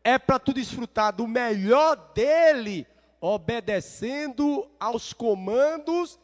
[0.03, 2.85] é para tu desfrutar do melhor dele,
[3.21, 6.19] obedecendo aos comandos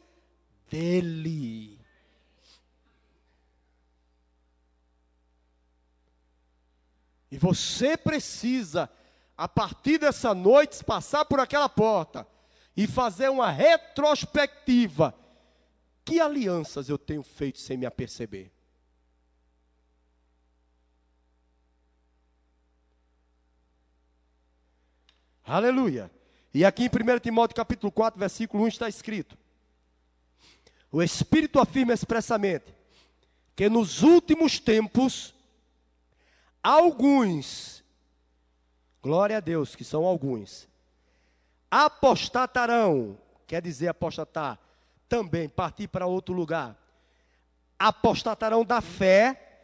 [0.70, 1.81] dele.
[7.32, 8.90] E você precisa,
[9.38, 12.28] a partir dessa noite, passar por aquela porta
[12.76, 15.16] e fazer uma retrospectiva.
[16.04, 18.52] Que alianças eu tenho feito sem me aperceber?
[25.44, 26.12] Aleluia.
[26.54, 29.38] E aqui em 1 Timóteo capítulo 4, versículo 1 está escrito:
[30.92, 32.74] O Espírito afirma expressamente
[33.56, 35.34] que nos últimos tempos
[36.64, 37.84] alguns,
[39.02, 40.68] glória a Deus, que são alguns,
[41.70, 44.60] apostatarão, quer dizer apostatar,
[45.08, 46.78] também partir para outro lugar,
[47.78, 49.64] apostatarão da fé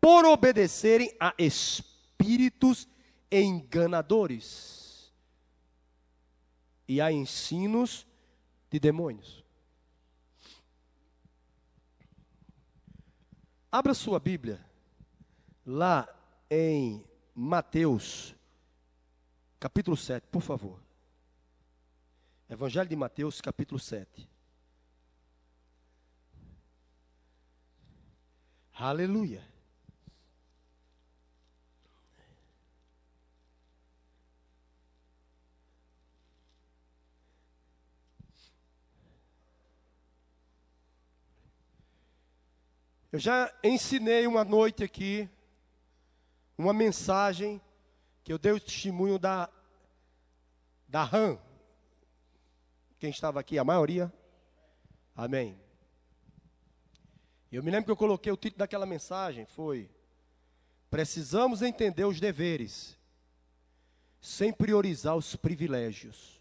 [0.00, 2.86] por obedecerem a espíritos
[3.30, 5.12] enganadores
[6.86, 8.06] e a ensinos
[8.70, 9.44] de demônios.
[13.70, 14.64] Abra sua Bíblia
[15.66, 16.08] lá
[16.50, 18.34] em Mateus,
[19.58, 20.80] capítulo 7, por favor.
[22.48, 24.28] Evangelho de Mateus, capítulo 7.
[28.72, 29.42] Aleluia.
[43.10, 45.28] Eu já ensinei uma noite aqui
[46.56, 47.60] uma mensagem,
[48.24, 49.48] que eu dei o testemunho da,
[50.88, 51.38] da RAM.
[52.98, 53.58] Quem estava aqui?
[53.58, 54.12] A maioria?
[55.14, 55.58] Amém.
[57.52, 59.90] Eu me lembro que eu coloquei o título daquela mensagem, foi
[60.90, 62.96] Precisamos entender os deveres,
[64.20, 66.40] sem priorizar os privilégios.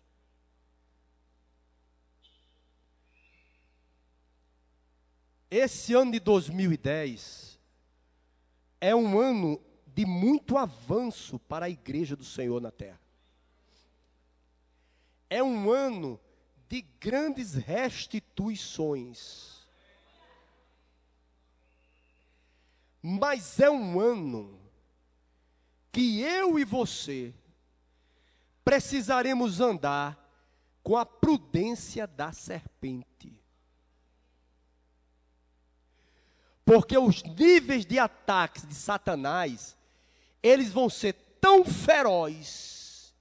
[5.50, 7.60] Esse ano de 2010
[8.80, 9.62] é um ano
[9.96, 13.00] de muito avanço para a igreja do Senhor na terra.
[15.30, 16.20] É um ano
[16.68, 19.64] de grandes restituições.
[23.02, 24.60] Mas é um ano
[25.94, 27.34] que eu e você
[28.66, 30.22] precisaremos andar
[30.84, 33.34] com a prudência da serpente.
[36.66, 39.78] Porque os níveis de ataques de Satanás,
[40.46, 43.12] eles vão ser tão ferozes,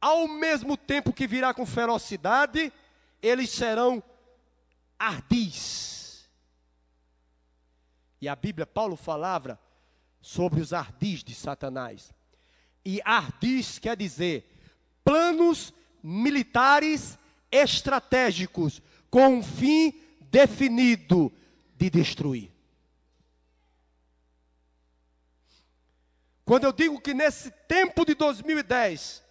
[0.00, 2.72] ao mesmo tempo que virá com ferocidade,
[3.20, 4.00] eles serão
[4.96, 6.30] ardis.
[8.20, 9.58] E a Bíblia, Paulo falava
[10.20, 12.12] sobre os ardis de Satanás.
[12.84, 14.48] E ardis quer dizer
[15.02, 17.18] planos militares
[17.50, 19.92] estratégicos com um fim
[20.30, 21.32] definido
[21.76, 22.53] de destruir.
[26.44, 29.22] Quando eu digo que nesse tempo de 2010,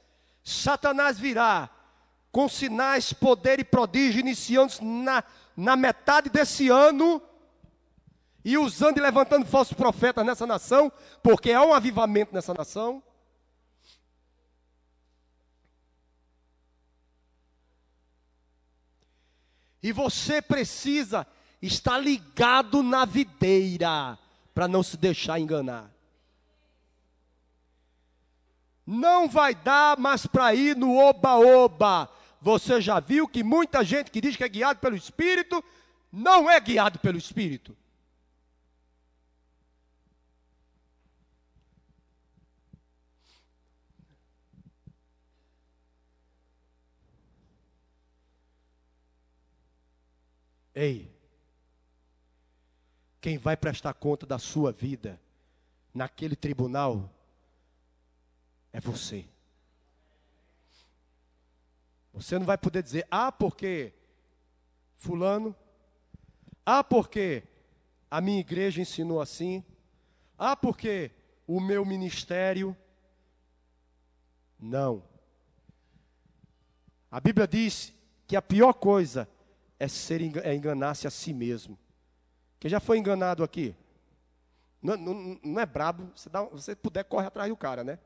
[0.43, 1.69] Satanás virá
[2.31, 5.23] com sinais, poder e prodígio iniciando na,
[5.55, 7.21] na metade desse ano,
[8.43, 10.91] e usando e levantando falsos profetas nessa nação,
[11.21, 13.01] porque há um avivamento nessa nação.
[19.81, 21.27] E você precisa
[21.61, 24.17] estar ligado na videira
[24.53, 25.92] para não se deixar enganar.
[28.85, 32.09] Não vai dar mais para ir no oba-oba.
[32.41, 35.63] Você já viu que muita gente que diz que é guiado pelo Espírito,
[36.11, 37.75] não é guiado pelo Espírito.
[50.75, 51.09] Ei,
[53.21, 55.21] quem vai prestar conta da sua vida
[55.93, 57.09] naquele tribunal
[58.73, 59.25] é você.
[62.11, 63.93] Você não vai poder dizer, ah, porque
[64.97, 65.55] Fulano,
[66.65, 67.43] ah, porque
[68.09, 69.63] a minha igreja ensinou assim,
[70.37, 71.11] ah, porque
[71.47, 72.75] o meu ministério.
[74.59, 75.03] Não.
[77.11, 77.93] A Bíblia diz
[78.27, 79.27] que a pior coisa
[79.79, 81.77] é, ser, é enganar-se a si mesmo.
[82.59, 83.75] Quem já foi enganado aqui?
[84.81, 87.99] Não, não, não é brabo, você, dá, você puder, corre atrás do cara, né?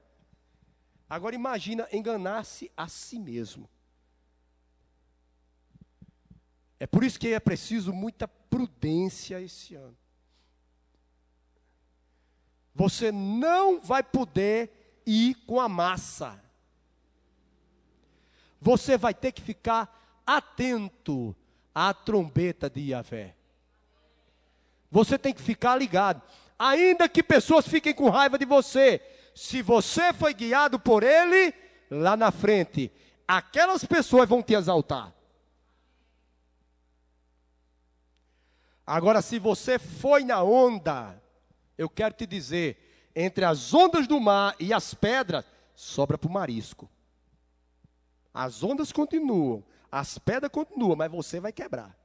[1.10, 3.70] Agora imagina enganar-se a si mesmo.
[6.80, 9.97] É por isso que é preciso muita prudência esse ano.
[12.76, 16.39] Você não vai poder ir com a massa.
[18.62, 21.36] Você vai ter que ficar atento
[21.74, 23.36] a trombeta de Yahvé.
[24.91, 26.22] Você tem que ficar ligado.
[26.60, 29.01] Ainda que pessoas fiquem com raiva de você,
[29.38, 31.54] se você foi guiado por ele,
[31.92, 32.92] lá na frente,
[33.28, 35.14] aquelas pessoas vão te exaltar.
[38.84, 41.22] Agora, se você foi na onda,
[41.78, 46.34] eu quero te dizer, entre as ondas do mar e as pedras, sobra para o
[46.34, 46.90] marisco.
[48.34, 51.96] As ondas continuam, as pedras continuam, mas você vai quebrar.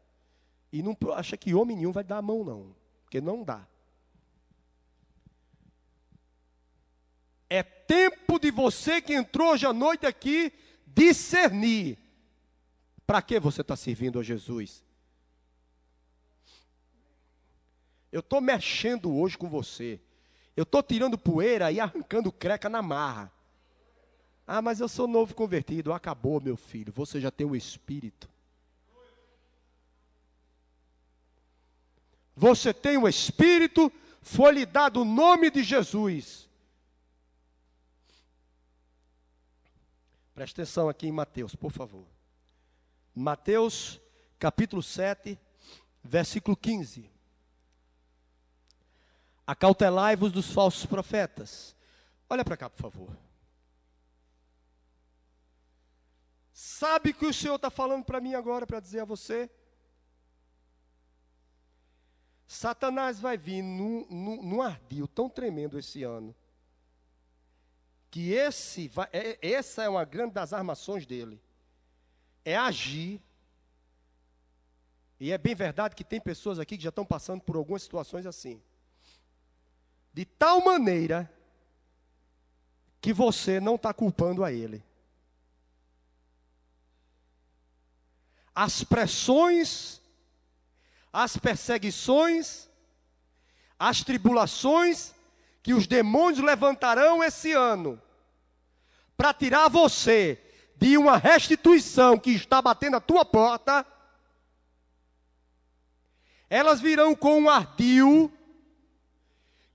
[0.70, 2.76] E não acha que homem nenhum vai dar a mão, não.
[3.04, 3.66] Porque não dá.
[7.52, 10.50] É tempo de você que entrou hoje à noite aqui
[10.86, 11.98] discernir.
[13.06, 14.82] Para que você está servindo a Jesus?
[18.10, 20.00] Eu estou mexendo hoje com você.
[20.56, 23.30] Eu estou tirando poeira e arrancando creca na marra.
[24.46, 25.92] Ah, mas eu sou novo convertido.
[25.92, 26.90] Acabou, meu filho.
[26.96, 28.30] Você já tem o Espírito.
[32.34, 33.92] Você tem o Espírito,
[34.22, 36.50] foi lhe dado o nome de Jesus.
[40.42, 42.04] Preste atenção aqui em Mateus, por favor.
[43.14, 44.00] Mateus,
[44.40, 45.38] capítulo 7,
[46.02, 47.08] versículo 15.
[49.46, 51.76] Acautelai-vos dos falsos profetas.
[52.28, 53.16] Olha para cá, por favor.
[56.52, 59.48] Sabe o que o Senhor está falando para mim agora, para dizer a você?
[62.48, 66.34] Satanás vai vir num, num, num ardil tão tremendo esse ano,
[68.12, 71.42] que esse vai, é, essa é uma grande das armações dele,
[72.44, 73.20] é agir.
[75.18, 78.24] E é bem verdade que tem pessoas aqui que já estão passando por algumas situações
[78.24, 78.62] assim.
[80.12, 81.28] De tal maneira
[83.00, 84.84] que você não está culpando a ele.
[88.54, 90.02] As pressões
[91.12, 92.68] as perseguições,
[93.78, 95.12] as tribulações
[95.62, 98.00] que os demônios levantarão esse ano
[99.16, 100.42] para tirar você
[100.76, 103.86] de uma restituição que está batendo a tua porta,
[106.50, 108.32] elas virão com um ardil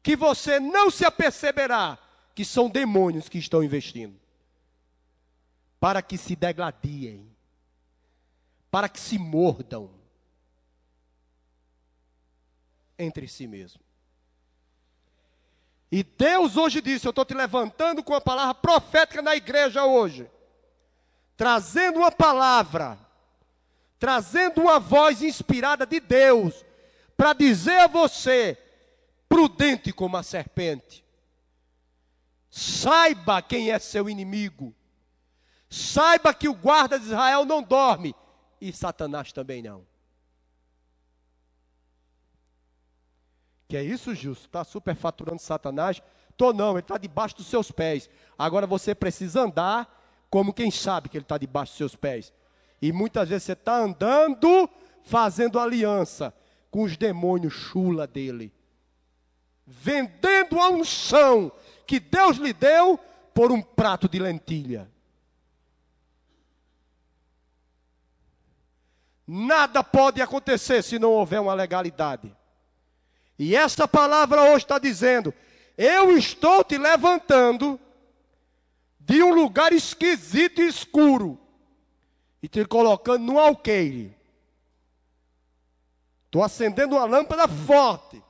[0.04, 1.98] que você não se aperceberá
[2.36, 4.20] que são demônios que estão investindo.
[5.80, 7.28] Para que se degladiem,
[8.70, 9.90] para que se mordam.
[13.00, 13.87] Entre si mesmo.
[15.92, 20.30] E Deus hoje disse: Eu estou te levantando com a palavra profética na igreja hoje,
[21.36, 22.98] trazendo uma palavra,
[23.98, 26.66] trazendo uma voz inspirada de Deus,
[27.16, 28.58] para dizer a você,
[29.30, 31.04] prudente como a serpente,
[32.50, 34.76] saiba quem é seu inimigo,
[35.70, 38.14] saiba que o guarda de Israel não dorme.
[38.60, 39.86] E Satanás também não.
[43.68, 44.46] Que é isso, Justo?
[44.46, 46.02] Está superfaturando Satanás?
[46.38, 48.10] Tô não, ele está debaixo dos seus pés.
[48.38, 49.94] Agora você precisa andar
[50.30, 52.32] como quem sabe que ele está debaixo dos seus pés.
[52.82, 54.70] E muitas vezes você está andando,
[55.04, 56.34] fazendo aliança
[56.70, 58.54] com os demônios chula dele.
[59.66, 61.52] Vendendo a unção
[61.86, 63.00] que Deus lhe deu
[63.34, 64.90] por um prato de lentilha.
[69.26, 72.37] Nada pode acontecer se não houver uma legalidade.
[73.38, 75.34] E esta palavra hoje está dizendo:
[75.78, 77.80] Eu estou te levantando
[79.00, 81.40] de um lugar esquisito e escuro
[82.42, 84.16] e te colocando no alqueire.
[86.26, 88.22] Estou acendendo uma lâmpada forte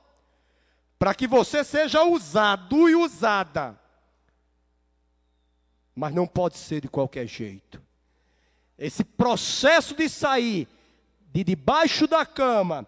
[0.98, 3.78] para que você seja usado e usada.
[5.94, 7.82] Mas não pode ser de qualquer jeito.
[8.78, 10.68] Esse processo de sair
[11.32, 12.86] de debaixo da cama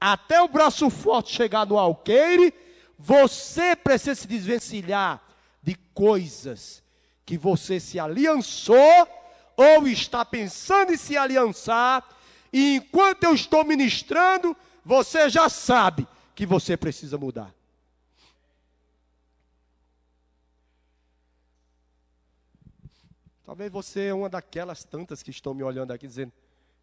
[0.00, 2.54] até o braço forte chegar no alqueire,
[2.98, 5.22] você precisa se desvencilhar
[5.62, 6.82] de coisas
[7.24, 9.08] que você se aliançou
[9.56, 12.08] ou está pensando em se aliançar,
[12.52, 17.52] e enquanto eu estou ministrando, você já sabe que você precisa mudar.
[23.44, 26.32] Talvez você é uma daquelas tantas que estão me olhando aqui dizendo: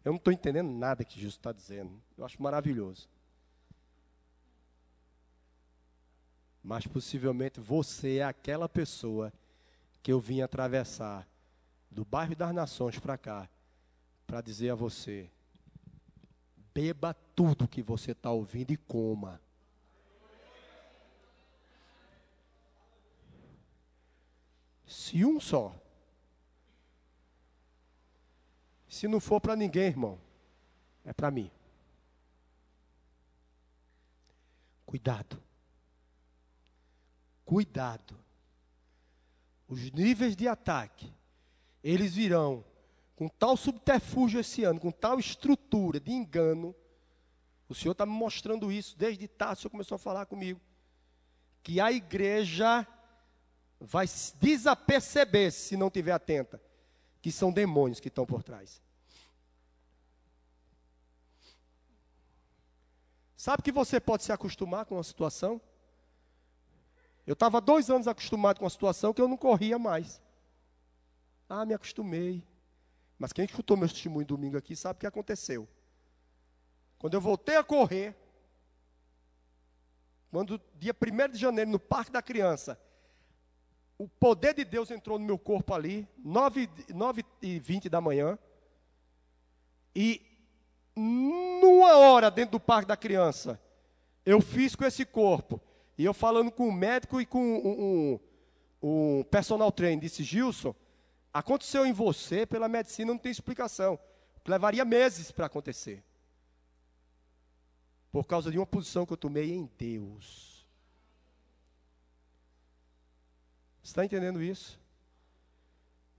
[0.06, 2.00] eu não estou entendendo nada que Jesus está dizendo.
[2.16, 3.08] Eu acho maravilhoso.
[6.62, 9.32] Mas possivelmente você é aquela pessoa
[10.04, 11.26] que eu vim atravessar
[11.90, 13.50] do bairro das Nações para cá,
[14.28, 15.28] para dizer a você:
[16.72, 19.40] beba tudo que você está ouvindo e coma.
[24.86, 25.74] Se um só
[28.88, 30.18] Se não for para ninguém, irmão,
[31.04, 31.50] é para mim.
[34.84, 35.42] Cuidado.
[37.44, 38.16] Cuidado.
[39.68, 41.12] Os níveis de ataque,
[41.82, 42.64] eles virão
[43.16, 46.74] com tal subterfúgio esse ano, com tal estrutura de engano.
[47.68, 50.60] O Senhor está me mostrando isso desde tarde, o Senhor começou a falar comigo.
[51.62, 52.86] Que a igreja
[53.80, 54.06] vai
[54.40, 56.60] desaperceber, se não estiver atenta,
[57.26, 58.80] que são demônios que estão por trás.
[63.36, 65.60] Sabe que você pode se acostumar com uma situação?
[67.26, 70.22] Eu estava dois anos acostumado com uma situação que eu não corria mais.
[71.48, 72.46] Ah, me acostumei.
[73.18, 75.68] Mas quem escutou meu testemunho domingo aqui sabe o que aconteceu.
[76.96, 78.14] Quando eu voltei a correr,
[80.30, 82.80] quando dia 1 de janeiro, no Parque da Criança,
[83.98, 88.38] o poder de Deus entrou no meu corpo ali, 9, 9 e 20 da manhã,
[89.94, 90.20] e
[90.94, 93.60] numa hora dentro do parque da criança,
[94.24, 95.60] eu fiz com esse corpo,
[95.96, 98.18] e eu falando com o médico e com um,
[98.82, 100.74] um, um personal trainer, disse, Gilson,
[101.32, 103.98] aconteceu em você, pela medicina não tem explicação.
[104.46, 106.04] Levaria meses para acontecer.
[108.12, 110.56] Por causa de uma posição que eu tomei em Deus.
[113.75, 114.78] Você está entendendo isso?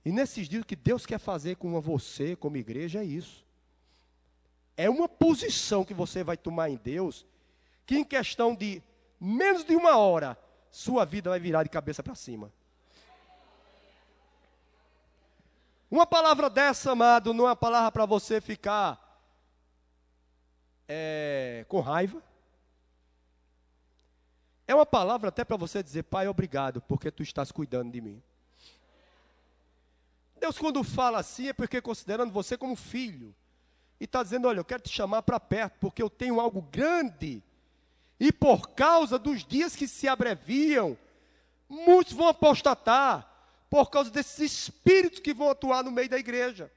[0.06, 3.46] E nesses dias, que Deus quer fazer com você, como igreja, é isso.
[4.78, 7.26] É uma posição que você vai tomar em Deus,
[7.86, 8.82] que em questão de
[9.20, 10.38] menos de uma hora,
[10.70, 12.54] sua vida vai virar de cabeça para cima.
[15.90, 19.22] Uma palavra dessa, amado, não é uma palavra para você ficar
[20.88, 22.22] é, com raiva.
[24.68, 28.22] É uma palavra até para você dizer, Pai, obrigado, porque tu estás cuidando de mim.
[30.40, 33.34] Deus, quando fala assim, é porque considerando você como filho.
[34.00, 37.42] E está dizendo: Olha, eu quero te chamar para perto, porque eu tenho algo grande.
[38.20, 40.98] E por causa dos dias que se abreviam,
[41.68, 43.28] muitos vão apostatar,
[43.70, 46.72] por causa desses espíritos que vão atuar no meio da igreja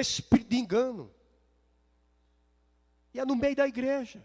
[0.00, 1.10] espírito de engano.
[3.14, 4.24] E é no meio da igreja.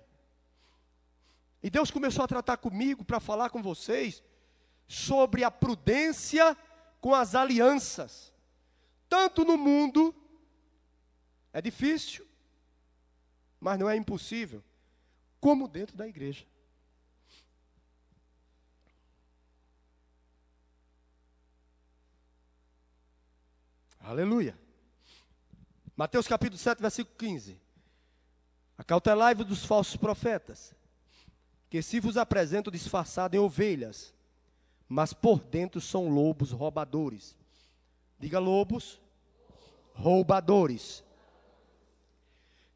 [1.64, 4.24] E Deus começou a tratar comigo para falar com vocês
[4.88, 6.58] sobre a prudência
[7.00, 8.34] com as alianças.
[9.10, 10.16] Tanto no mundo,
[11.52, 12.26] é difícil,
[13.60, 14.64] mas não é impossível,
[15.40, 16.46] como dentro da igreja.
[24.00, 24.58] Aleluia.
[25.96, 27.60] Mateus capítulo 7, versículo 15.
[28.78, 30.74] Acautelai-vos dos falsos profetas,
[31.72, 34.14] que se vos apresentam disfarçados em ovelhas,
[34.90, 37.34] mas por dentro são lobos roubadores.
[38.20, 39.00] Diga lobos
[39.94, 41.02] roubadores.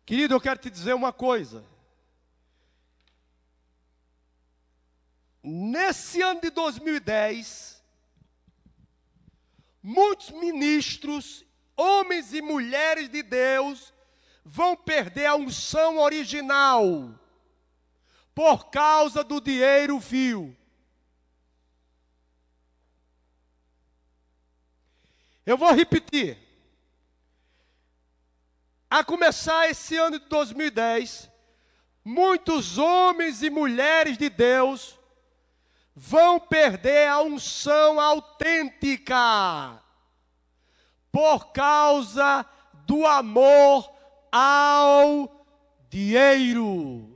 [0.05, 1.61] Querido, eu quero te dizer uma coisa.
[5.43, 7.83] Nesse ano de 2010,
[9.83, 11.43] muitos ministros,
[11.75, 13.93] homens e mulheres de Deus,
[14.45, 17.19] vão perder a unção original
[18.35, 20.55] por causa do dinheiro vil.
[25.45, 26.37] Eu vou repetir.
[28.89, 31.29] A começar esse ano de 2010,
[32.03, 34.99] muitos homens e mulheres de Deus
[35.95, 39.81] vão perder a unção autêntica
[41.11, 42.45] por causa
[42.85, 43.89] do amor
[44.29, 45.47] ao
[45.89, 47.14] dinheiro.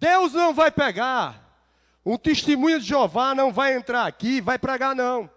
[0.00, 1.38] Deus não vai pegar.
[2.04, 5.30] Um testemunho de Jeová não vai entrar aqui, vai pregar não.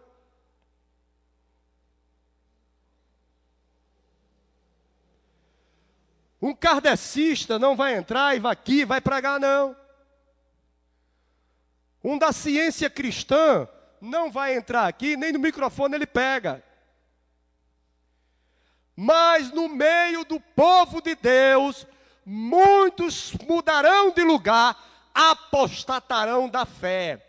[6.41, 9.75] Um kardecista não vai entrar e vai aqui, vai pregar não.
[12.01, 13.67] Um da ciência cristã
[13.99, 16.63] não vai entrar aqui, nem no microfone ele pega.
[18.95, 21.87] Mas no meio do povo de Deus,
[22.25, 24.77] muitos mudarão de lugar,
[25.13, 27.23] apostatarão da fé,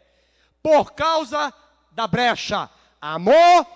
[0.62, 1.52] por causa
[1.92, 2.68] da brecha,
[3.00, 3.66] amor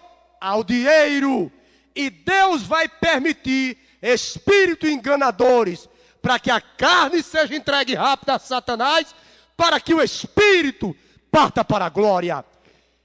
[0.41, 1.53] ao dinheiro,
[1.95, 5.89] e Deus vai permitir espíritos enganadores,
[6.23, 9.15] para que a carne seja entregue rápido a Satanás,
[9.57, 10.97] para que o espírito
[11.31, 12.45] parta para a glória.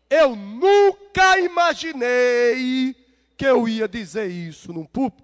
[0.09, 2.95] Eu nunca imaginei
[3.35, 5.22] que eu ia dizer isso num púlpito.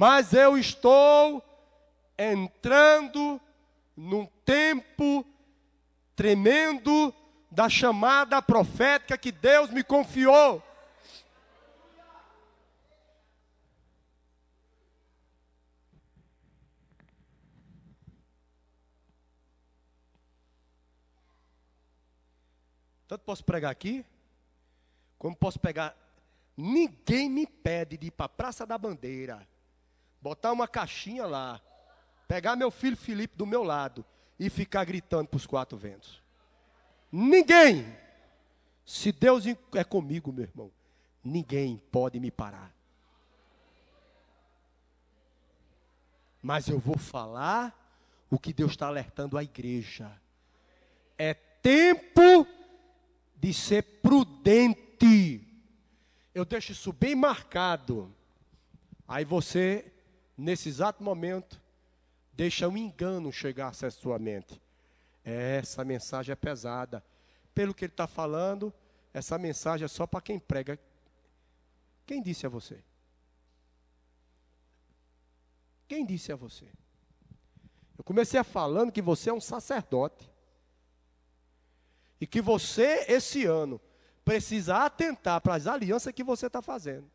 [0.00, 1.42] Mas eu estou
[2.16, 3.40] entrando
[3.96, 5.26] num tempo
[6.14, 7.12] tremendo
[7.50, 10.62] da chamada profética que Deus me confiou.
[23.08, 24.06] Tanto posso pregar aqui,
[25.18, 25.96] como posso pegar.
[26.56, 29.44] Ninguém me pede de ir para a Praça da Bandeira
[30.20, 31.60] botar uma caixinha lá,
[32.26, 34.04] pegar meu filho Felipe do meu lado
[34.38, 36.22] e ficar gritando para os quatro ventos.
[37.10, 37.96] Ninguém,
[38.84, 39.44] se Deus
[39.74, 40.70] é comigo, meu irmão,
[41.24, 42.72] ninguém pode me parar.
[46.42, 47.74] Mas eu vou falar
[48.30, 50.10] o que Deus está alertando a igreja.
[51.16, 52.46] É tempo
[53.36, 55.46] de ser prudente.
[56.34, 58.14] Eu deixo isso bem marcado.
[59.06, 59.92] Aí você
[60.38, 61.60] nesse exato momento,
[62.32, 64.62] deixa um engano chegar à sua mente.
[65.24, 67.04] Essa mensagem é pesada.
[67.52, 68.72] Pelo que ele está falando,
[69.12, 70.78] essa mensagem é só para quem prega.
[72.06, 72.82] Quem disse a você?
[75.88, 76.66] Quem disse a você?
[77.96, 80.30] Eu comecei a falando que você é um sacerdote.
[82.20, 83.80] E que você, esse ano,
[84.24, 87.10] precisa atentar para as alianças que você está fazendo.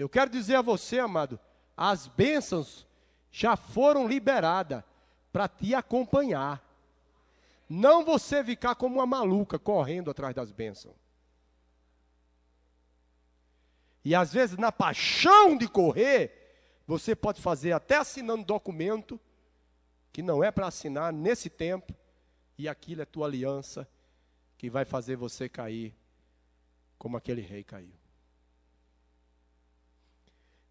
[0.00, 1.38] Eu quero dizer a você, amado,
[1.76, 2.86] as bênçãos
[3.30, 4.82] já foram liberadas
[5.30, 6.64] para te acompanhar.
[7.68, 10.94] Não você ficar como uma maluca correndo atrás das bênçãos.
[14.02, 19.20] E às vezes, na paixão de correr, você pode fazer até assinando documento
[20.10, 21.94] que não é para assinar nesse tempo,
[22.56, 23.86] e aquilo é tua aliança
[24.56, 25.94] que vai fazer você cair
[26.98, 27.99] como aquele rei caiu.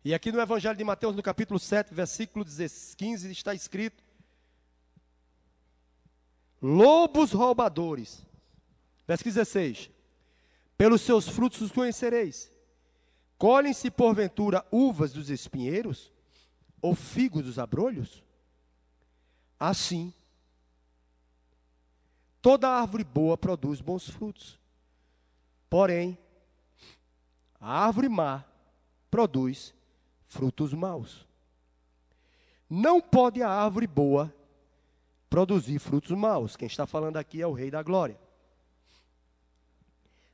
[0.03, 4.01] E aqui no Evangelho de Mateus, no capítulo 7, versículo 15, está escrito:
[6.61, 8.25] Lobos roubadores.
[9.05, 9.89] Versículo 16:
[10.77, 12.51] Pelos seus frutos os conhecereis.
[13.37, 16.11] Colhem-se porventura uvas dos espinheiros?
[16.81, 18.23] Ou figos dos abrolhos?
[19.59, 20.13] Assim,
[22.41, 24.57] toda árvore boa produz bons frutos.
[25.69, 26.17] Porém,
[27.59, 28.45] a árvore má
[29.11, 29.73] produz
[30.29, 31.27] frutos maus.
[32.69, 34.33] Não pode a árvore boa
[35.29, 36.55] produzir frutos maus.
[36.55, 38.17] Quem está falando aqui é o Rei da Glória.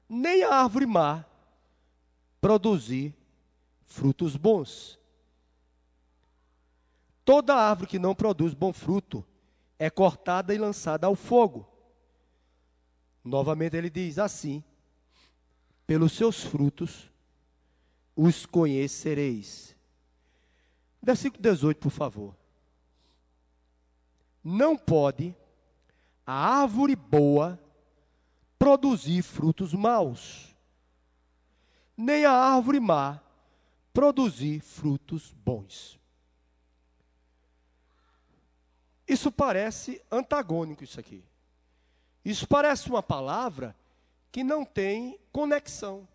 [0.07, 1.25] Nem a árvore má
[2.39, 3.15] produzir
[3.85, 4.99] frutos bons.
[7.23, 9.25] Toda árvore que não produz bom fruto
[9.79, 11.67] é cortada e lançada ao fogo.
[13.23, 14.63] Novamente ele diz assim:
[15.87, 17.09] pelos seus frutos
[18.15, 19.74] os conhecereis.
[21.05, 22.35] Versículo 18, por favor.
[24.43, 25.35] Não pode
[26.25, 27.59] a árvore boa
[28.57, 30.55] produzir frutos maus,
[31.95, 33.21] nem a árvore má
[33.93, 35.99] produzir frutos bons.
[39.07, 41.23] Isso parece antagônico, isso aqui.
[42.23, 43.75] Isso parece uma palavra
[44.31, 46.07] que não tem conexão.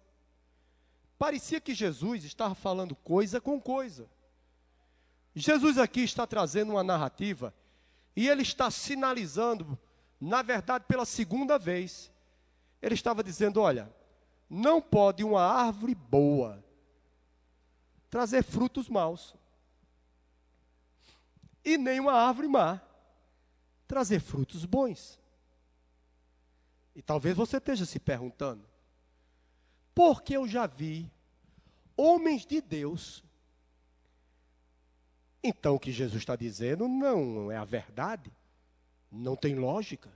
[1.17, 4.11] Parecia que Jesus estava falando coisa com coisa.
[5.41, 7.55] Jesus aqui está trazendo uma narrativa
[8.15, 9.79] e ele está sinalizando,
[10.21, 12.13] na verdade, pela segunda vez.
[12.83, 13.93] Ele estava dizendo: olha,
[14.49, 16.65] não pode uma árvore boa
[18.11, 19.37] trazer frutos maus,
[21.65, 22.81] e nem uma árvore má
[23.87, 25.21] trazer frutos bons.
[26.95, 28.69] E talvez você esteja se perguntando,
[29.95, 31.11] porque eu já vi
[31.97, 33.23] homens de Deus
[35.43, 38.31] então o que Jesus está dizendo não é a verdade,
[39.11, 40.11] não tem lógica.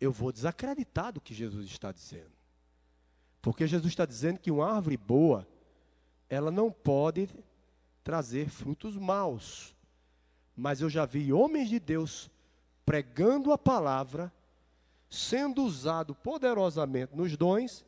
[0.00, 2.32] Eu vou desacreditar do que Jesus está dizendo.
[3.40, 5.46] Porque Jesus está dizendo que uma árvore boa,
[6.28, 7.28] ela não pode
[8.02, 9.74] trazer frutos maus.
[10.56, 12.30] Mas eu já vi homens de Deus
[12.84, 14.32] pregando a palavra,
[15.10, 17.84] sendo usado poderosamente nos dons,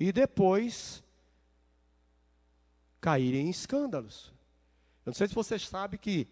[0.00, 1.02] e depois
[3.00, 4.32] caírem em escândalos.
[5.08, 6.28] Eu não sei se vocês sabem que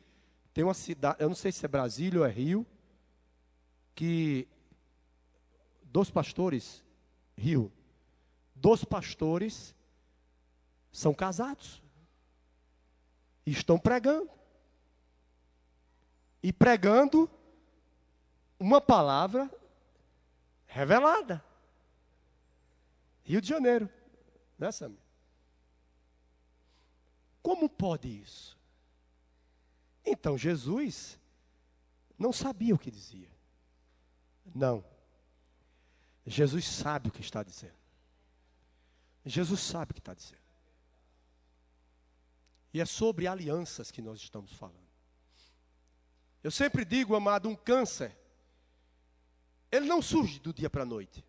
[0.52, 2.66] tem uma cidade, eu não sei se é Brasília ou é Rio,
[3.94, 4.46] que
[5.84, 6.84] dos pastores,
[7.38, 7.72] Rio,
[8.54, 9.74] dos pastores
[10.92, 11.82] são casados.
[13.46, 14.28] E estão pregando.
[16.42, 17.30] E pregando
[18.60, 19.50] uma palavra
[20.66, 21.42] revelada.
[23.24, 23.88] Rio de Janeiro,
[24.58, 24.98] né, Samir?
[27.42, 28.55] Como pode isso?
[30.06, 31.18] Então Jesus
[32.16, 33.28] não sabia o que dizia.
[34.54, 34.84] Não.
[36.24, 37.74] Jesus sabe o que está dizendo.
[39.24, 40.40] Jesus sabe o que está dizendo.
[42.72, 44.86] E é sobre alianças que nós estamos falando.
[46.42, 48.16] Eu sempre digo, amado, um câncer,
[49.70, 51.24] ele não surge do dia para a noite.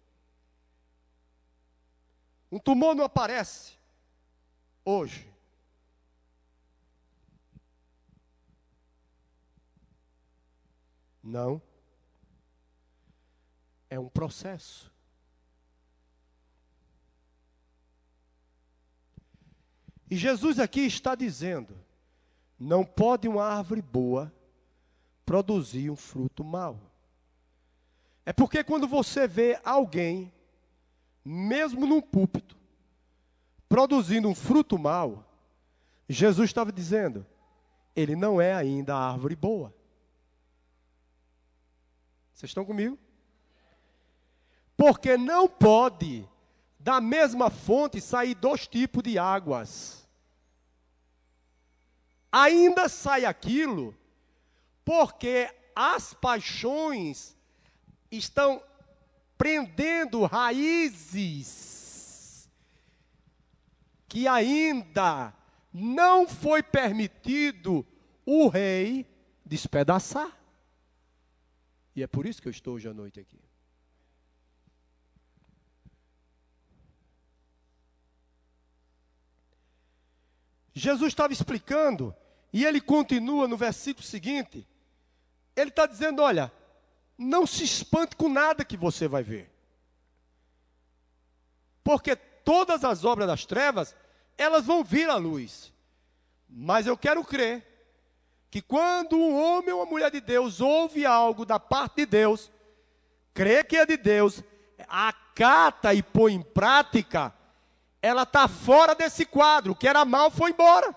[2.52, 3.74] Um tumor não aparece
[4.86, 5.28] hoje.
[11.28, 11.62] Não.
[13.90, 14.90] É um processo.
[20.10, 21.78] E Jesus aqui está dizendo:
[22.58, 24.34] não pode uma árvore boa
[25.26, 26.80] produzir um fruto mau.
[28.26, 30.32] É porque quando você vê alguém,
[31.26, 32.56] mesmo num púlpito,
[33.68, 35.26] produzindo um fruto mau,
[36.08, 37.26] Jesus estava dizendo:
[37.94, 39.77] ele não é ainda a árvore boa.
[42.38, 42.98] Vocês estão comigo?
[44.78, 46.24] Porque não pode
[46.80, 50.08] da mesma fonte sair dois tipos de águas.
[52.32, 53.98] Ainda sai aquilo
[54.86, 57.36] porque as paixões
[58.12, 58.62] estão
[59.36, 61.68] prendendo raízes
[64.08, 65.34] que ainda
[65.74, 67.84] não foi permitido
[68.24, 69.12] o rei
[69.44, 70.37] despedaçar.
[71.98, 73.40] E é por isso que eu estou hoje à noite aqui.
[80.76, 82.16] Jesus estava explicando,
[82.54, 84.68] e ele continua no versículo seguinte.
[85.56, 86.54] Ele está dizendo: olha,
[87.18, 89.52] não se espante com nada que você vai ver.
[91.84, 93.96] Porque todas as obras das trevas,
[94.38, 95.74] elas vão vir à luz.
[96.48, 97.67] Mas eu quero crer
[98.50, 102.52] que quando um homem ou uma mulher de Deus ouve algo da parte de Deus,
[103.34, 104.44] crê que é de Deus,
[104.88, 107.34] acata e põe em prática,
[108.02, 109.74] ela está fora desse quadro.
[109.74, 110.96] O que era mal foi embora.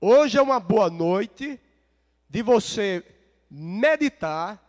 [0.00, 1.60] Hoje é uma boa noite
[2.28, 3.04] de você
[3.50, 4.62] meditar,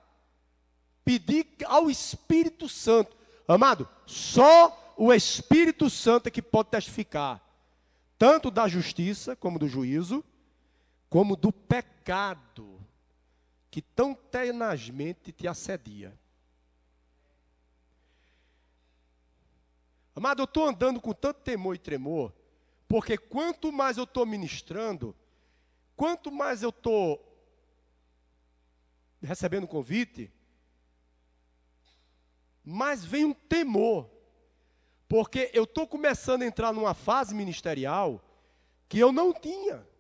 [1.04, 3.16] pedir ao Espírito Santo.
[3.48, 7.42] Amado, só o Espírito Santo é que pode testificar,
[8.18, 10.24] tanto da justiça, como do juízo,
[11.12, 12.80] como do pecado,
[13.70, 16.18] que tão tenazmente te assedia.
[20.16, 22.34] Amado, eu estou andando com tanto temor e tremor,
[22.88, 25.14] porque quanto mais eu estou ministrando,
[25.98, 27.22] quanto mais eu estou
[29.22, 30.32] recebendo convite,
[32.64, 34.10] mais vem um temor,
[35.10, 38.24] porque eu estou começando a entrar numa fase ministerial
[38.88, 39.91] que eu não tinha,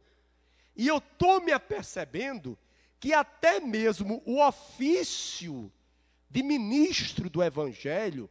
[0.75, 2.57] e eu estou me apercebendo
[2.99, 5.71] que até mesmo o ofício
[6.29, 8.29] de ministro do Evangelho,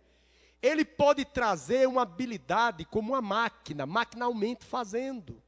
[0.63, 5.43] ele pode trazer uma habilidade como uma máquina, maquinalmente fazendo.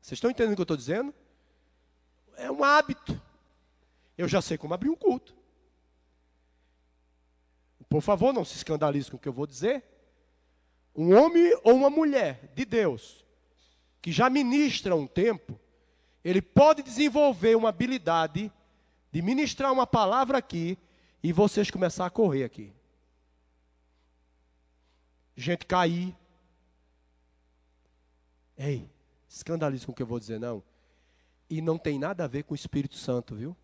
[0.00, 1.14] Vocês estão entendendo o que eu estou dizendo?
[2.36, 3.20] É um hábito.
[4.16, 5.34] Eu já sei como abrir um culto.
[7.88, 9.82] Por favor, não se escandalize com o que eu vou dizer.
[10.94, 13.23] Um homem ou uma mulher de Deus,
[14.04, 15.58] que já ministra um tempo,
[16.22, 18.52] ele pode desenvolver uma habilidade
[19.10, 20.76] de ministrar uma palavra aqui
[21.22, 22.70] e vocês começar a correr aqui
[25.36, 26.16] gente cair.
[28.56, 28.88] Ei,
[29.28, 30.62] escandalize com o que eu vou dizer, não.
[31.50, 33.56] E não tem nada a ver com o Espírito Santo, viu?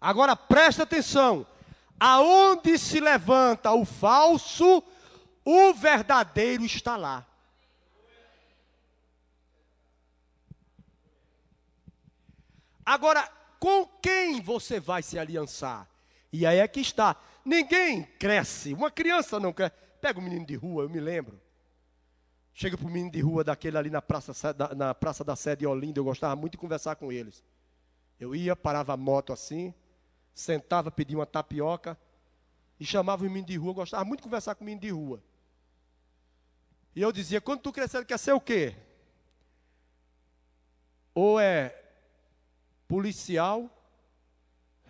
[0.00, 1.46] Agora presta atenção.
[1.98, 4.82] Aonde se levanta o falso,
[5.44, 7.26] o verdadeiro está lá.
[12.84, 15.88] Agora, com quem você vai se aliançar?
[16.32, 17.16] E aí é que está.
[17.44, 18.74] Ninguém cresce.
[18.74, 19.76] Uma criança não cresce.
[20.00, 21.40] Pega um menino de rua, eu me lembro.
[22.54, 24.32] Chega para o menino de rua daquele ali na praça,
[24.76, 27.42] na praça da Sede Olinda, eu gostava muito de conversar com eles.
[28.20, 29.72] Eu ia, parava a moto assim,
[30.34, 31.98] sentava, pedia uma tapioca
[32.78, 33.70] e chamava o menino de rua.
[33.70, 35.22] Eu gostava muito de conversar com o menino de rua.
[36.94, 38.76] E eu dizia: quando tu crescer, quer ser o quê?
[41.14, 41.82] Ou é
[42.88, 43.70] policial?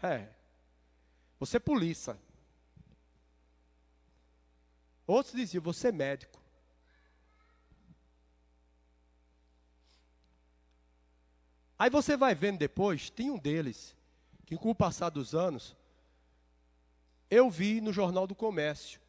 [0.02, 0.28] É.
[1.38, 2.18] Você é polícia.
[5.06, 6.40] Outros diziam, você é médico.
[11.78, 13.96] Aí você vai vendo depois, tem um deles,
[14.46, 15.76] que com o passar dos anos,
[17.28, 19.01] eu vi no Jornal do Comércio.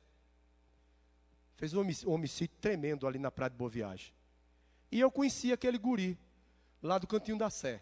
[1.56, 4.14] Fez um homicídio tremendo ali na Praia de Boa Viagem.
[4.92, 6.18] E eu conheci aquele guri,
[6.82, 7.82] lá do Cantinho da Sé.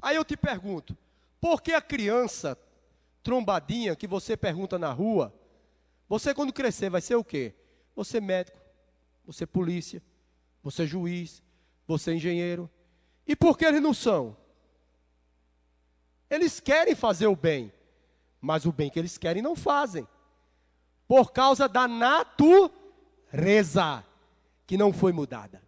[0.00, 0.96] Aí eu te pergunto,
[1.40, 2.58] por que a criança
[3.22, 5.34] trombadinha que você pergunta na rua,
[6.08, 7.54] você quando crescer vai ser o quê?
[7.96, 8.58] Você médico,
[9.24, 10.02] você polícia,
[10.62, 11.42] você juiz,
[11.86, 12.70] você engenheiro.
[13.26, 14.36] E por que eles não são?
[16.28, 17.72] Eles querem fazer o bem,
[18.40, 20.06] mas o bem que eles querem não fazem.
[21.06, 22.72] Por causa da natureza
[24.66, 25.62] que não foi mudada.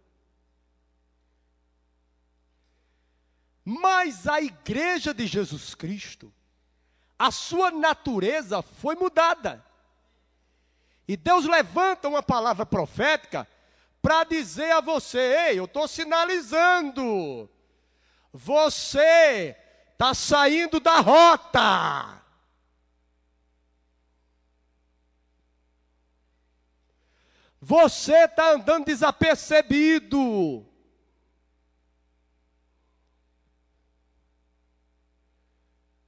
[3.63, 6.33] Mas a igreja de Jesus Cristo
[7.17, 9.65] a sua natureza foi mudada.
[11.07, 13.47] E Deus levanta uma palavra profética
[14.01, 17.49] para dizer a você: ei, eu estou sinalizando,
[18.31, 19.55] você
[19.93, 22.16] está saindo da rota.
[27.67, 30.65] Você está andando desapercebido.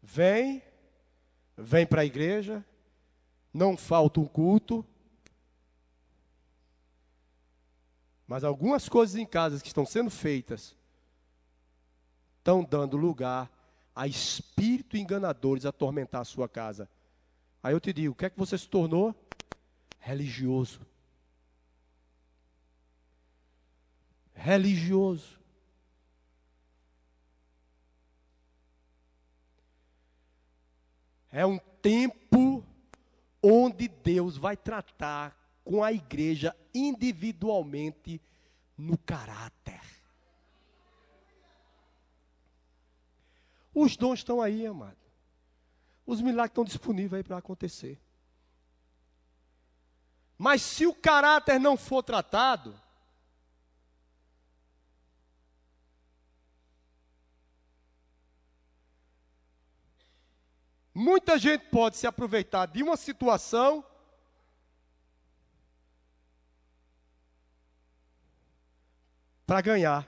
[0.02, 0.64] Vem
[1.58, 2.64] vem para a igreja,
[3.54, 4.86] não falta um culto,
[8.26, 10.74] mas algumas coisas em casa que estão sendo feitas
[12.38, 13.52] estão dando lugar
[13.94, 16.90] a espírito enganadores atormentar a sua casa.
[17.62, 19.14] Aí eu te digo: o que é que você se tornou?
[20.00, 20.88] Religioso.
[24.50, 25.40] Religioso.
[31.32, 32.66] É um tempo
[33.44, 38.20] onde Deus vai tratar com a igreja individualmente
[38.76, 39.84] no caráter.
[43.72, 44.98] Os dons estão aí, amado.
[46.08, 48.02] Os milagres estão disponíveis aí para acontecer.
[50.40, 52.89] Mas se o caráter não for tratado,
[61.00, 63.84] muita gente pode se aproveitar de uma situação
[69.48, 70.06] para ganhar.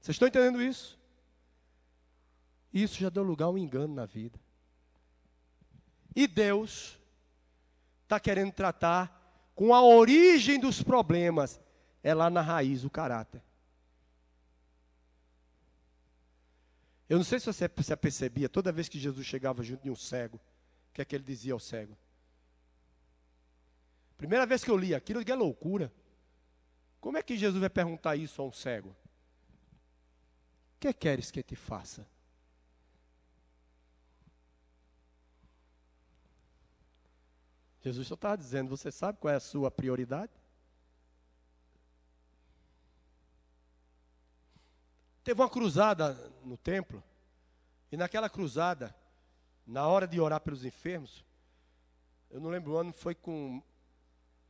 [0.00, 0.96] Vocês estão entendendo isso?
[2.72, 4.38] Isso já deu lugar a um engano na vida.
[6.14, 6.96] E Deus
[8.04, 11.60] está querendo tratar com a origem dos problemas,
[12.04, 13.42] é lá na raiz o caráter.
[17.08, 19.96] Eu não sei se você se apercebia, toda vez que Jesus chegava junto de um
[19.96, 21.96] cego, o que é que ele dizia ao cego?
[24.16, 25.92] Primeira vez que eu li aquilo, eu digo, é loucura.
[27.00, 28.90] Como é que Jesus vai perguntar isso a um cego?
[28.90, 32.06] O que queres que te faça?
[37.80, 40.32] Jesus só estava dizendo: Você sabe qual é a sua prioridade?
[45.28, 47.04] Teve uma cruzada no templo,
[47.92, 48.96] e naquela cruzada,
[49.66, 51.22] na hora de orar pelos enfermos,
[52.30, 53.62] eu não lembro o ano, foi com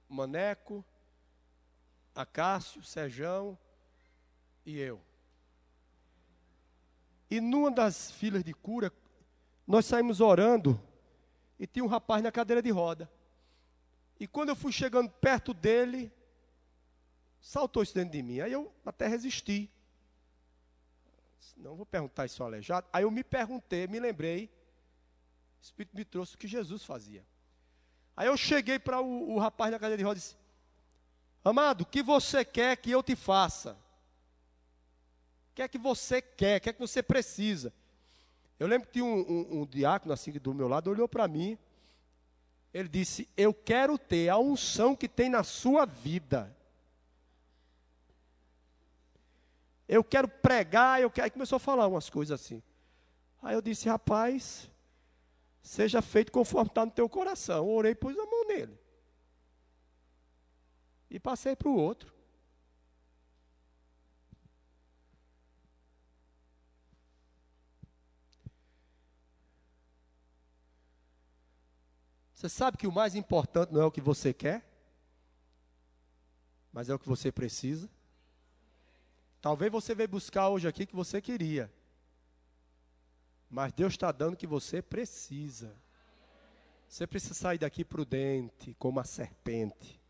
[0.09, 0.85] Maneco,
[2.15, 3.59] Acácio, Serjão
[4.65, 5.01] e eu.
[7.29, 8.93] E numa das filas de cura,
[9.67, 10.81] nós saímos orando
[11.59, 13.11] e tinha um rapaz na cadeira de roda.
[14.21, 16.13] E quando eu fui chegando perto dele,
[17.41, 18.39] saltou isso dentro de mim.
[18.39, 19.69] Aí eu até resisti.
[21.57, 22.87] Não vou perguntar isso ao aleijado.
[22.93, 24.51] Aí eu me perguntei, me lembrei.
[25.61, 27.25] O Espírito me trouxe o que Jesus fazia.
[28.17, 30.37] Aí eu cheguei para o, o, rapaz na cadeira de roda e disse:
[31.45, 33.73] Amado, o que você quer que eu te faça?
[35.51, 36.59] O que é que você quer?
[36.59, 37.73] O que é que você precisa?
[38.59, 41.59] Eu lembro que tinha um, um, um diácono assim do meu lado, olhou para mim
[42.73, 46.55] ele disse: Eu quero ter a unção que tem na sua vida.
[49.89, 51.25] Eu quero pregar, eu quero.
[51.25, 52.63] Aí começou a falar umas coisas assim.
[53.43, 54.71] Aí eu disse: Rapaz,
[55.63, 57.67] seja feito conforme está no teu coração.
[57.67, 58.79] Eu orei e pus a mão nele.
[61.11, 62.13] E passei para o outro.
[72.35, 74.65] Você sabe que o mais importante não é o que você quer,
[76.73, 77.91] mas é o que você precisa.
[79.41, 81.73] Talvez você veio buscar hoje aqui que você queria,
[83.49, 85.75] mas Deus está dando o que você precisa.
[86.89, 90.01] Você precisa sair daqui prudente, como a serpente.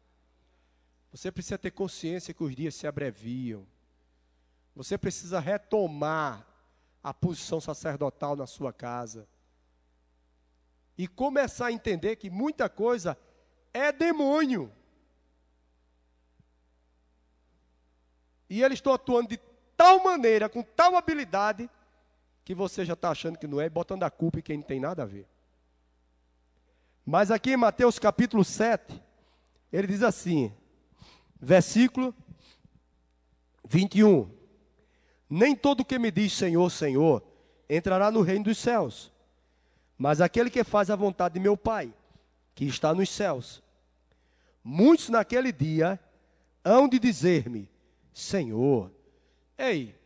[1.11, 3.67] Você precisa ter consciência que os dias se abreviam.
[4.75, 6.47] Você precisa retomar
[7.03, 9.27] a posição sacerdotal na sua casa
[10.97, 13.17] e começar a entender que muita coisa
[13.73, 14.73] é demônio.
[18.49, 19.41] E eles estão atuando de
[19.77, 21.69] tal maneira, com tal habilidade,
[22.45, 24.65] que você já está achando que não é, e botando a culpa em quem não
[24.65, 25.27] tem nada a ver.
[27.05, 29.03] Mas aqui em Mateus capítulo 7,
[29.73, 30.53] ele diz assim,
[31.41, 32.15] versículo
[33.65, 34.31] 21.
[35.29, 37.23] Nem todo que me diz Senhor, Senhor,
[37.69, 39.13] entrará no reino dos céus
[39.99, 41.93] mas aquele que faz a vontade de meu Pai,
[42.55, 43.61] que está nos céus.
[44.63, 45.99] Muitos naquele dia
[46.65, 47.69] hão de dizer-me:
[48.19, 48.93] Senhor,
[49.57, 49.97] ei,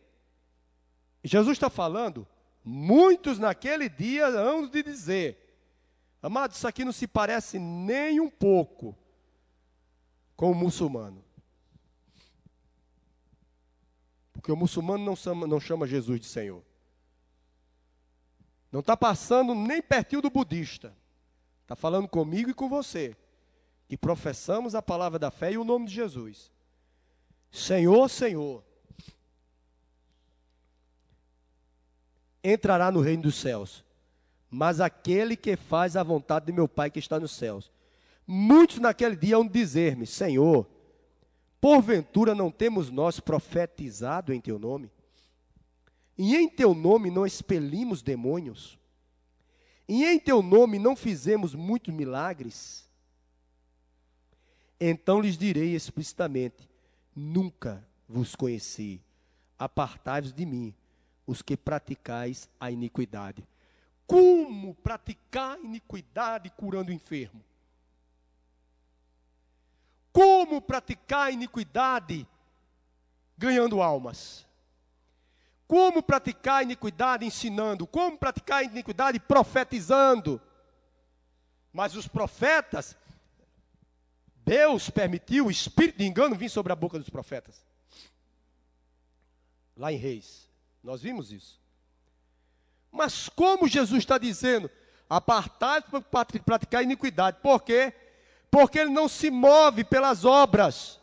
[1.23, 2.27] Jesus está falando,
[2.63, 5.57] muitos naquele dia hão de dizer,
[6.21, 8.95] amado, isso aqui não se parece nem um pouco
[10.35, 11.25] com o muçulmano.
[14.31, 16.63] Porque o muçulmano não chama, não chama Jesus de Senhor.
[18.71, 20.95] Não está passando nem pertinho do budista.
[21.63, 23.17] Está falando comigo e com você,
[23.87, 26.53] que professamos a palavra da fé e o nome de Jesus.
[27.53, 28.63] Senhor, Senhor,
[32.43, 33.85] entrará no reino dos céus,
[34.49, 37.71] mas aquele que faz a vontade de meu Pai que está nos céus.
[38.25, 40.67] Muitos naquele dia vão dizer-me: Senhor,
[41.61, 44.91] porventura não temos nós profetizado em teu nome?
[46.17, 48.79] E em teu nome não expelimos demônios.
[49.87, 52.89] e em teu nome não fizemos muitos milagres,
[54.79, 56.72] então lhes direi explicitamente:
[57.15, 59.01] Nunca vos conheci,
[59.57, 60.73] apartai-vos de mim,
[61.25, 63.47] os que praticais a iniquidade.
[64.05, 67.43] Como praticar iniquidade curando o enfermo?
[70.11, 72.27] Como praticar iniquidade
[73.37, 74.45] ganhando almas?
[75.67, 77.87] Como praticar iniquidade ensinando?
[77.87, 80.39] Como praticar iniquidade profetizando?
[81.71, 82.95] Mas os profetas,
[84.45, 87.65] Deus permitiu o espírito de engano vir sobre a boca dos profetas.
[89.75, 90.49] Lá em Reis,
[90.83, 91.59] nós vimos isso.
[92.91, 94.69] Mas como Jesus está dizendo,
[95.09, 97.37] apartai para praticar iniquidade.
[97.41, 97.93] Por quê?
[98.51, 100.99] Porque ele não se move pelas obras.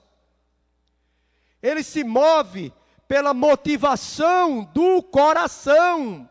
[1.63, 2.73] Ele se move
[3.09, 6.29] pela motivação do coração.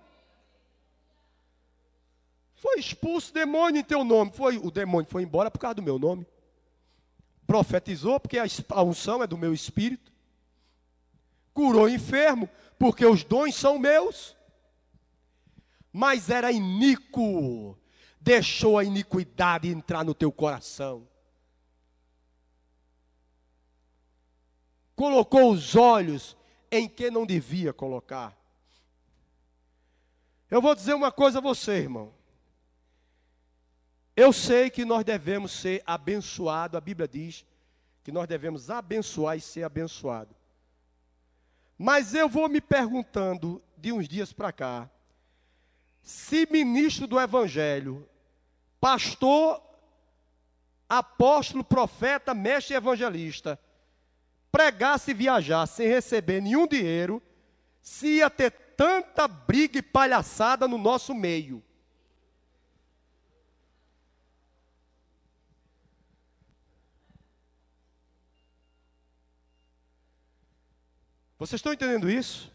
[2.55, 4.31] Foi expulso o demônio em teu nome.
[4.31, 6.25] Foi, o demônio foi embora por causa do meu nome.
[7.49, 10.13] Profetizou, porque a unção é do meu espírito.
[11.51, 12.47] Curou enfermo,
[12.77, 14.37] porque os dons são meus.
[15.91, 17.75] Mas era iníquo.
[18.21, 21.07] Deixou a iniquidade entrar no teu coração.
[24.95, 26.37] Colocou os olhos
[26.71, 28.37] em que não devia colocar.
[30.51, 32.13] Eu vou dizer uma coisa a você, irmão.
[34.19, 37.45] Eu sei que nós devemos ser abençoados, a Bíblia diz
[38.03, 40.35] que nós devemos abençoar e ser abençoado.
[41.77, 44.89] Mas eu vou me perguntando de uns dias para cá,
[46.01, 48.05] se ministro do Evangelho,
[48.81, 49.63] pastor,
[50.89, 53.57] apóstolo, profeta, mestre evangelista,
[54.51, 57.23] pregasse e viajasse sem receber nenhum dinheiro,
[57.81, 61.63] se ia ter tanta briga e palhaçada no nosso meio.
[71.39, 72.53] Vocês estão entendendo isso?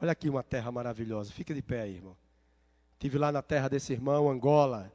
[0.00, 1.30] Olha aqui uma terra maravilhosa.
[1.30, 2.16] Fica de pé aí, irmão.
[2.98, 4.92] Tive lá na terra desse irmão, Angola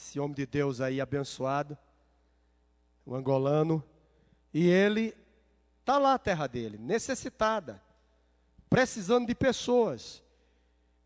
[0.00, 1.76] esse homem de Deus aí abençoado,
[3.04, 3.84] o angolano,
[4.52, 5.14] e ele
[5.80, 7.82] está lá a terra dele, necessitada,
[8.68, 10.22] precisando de pessoas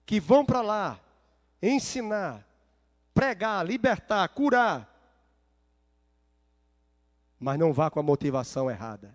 [0.06, 1.00] que vão para lá
[1.60, 2.46] ensinar,
[3.14, 4.90] pregar, libertar, curar,
[7.38, 9.14] mas não vá com a motivação errada.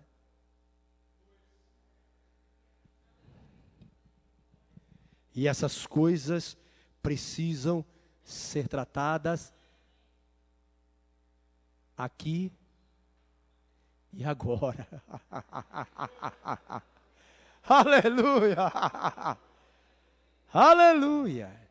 [5.34, 6.56] E essas coisas
[7.02, 7.84] precisam
[8.24, 9.52] ser tratadas
[11.96, 12.52] aqui
[14.12, 14.86] e agora.
[17.62, 18.56] Aleluia!
[20.52, 21.69] Aleluia!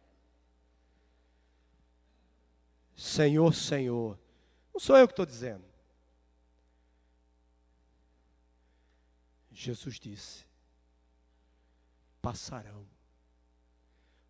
[3.00, 4.20] Senhor, Senhor.
[4.74, 5.64] Não sou eu que estou dizendo.
[9.50, 10.46] Jesus disse:
[12.22, 12.86] passarão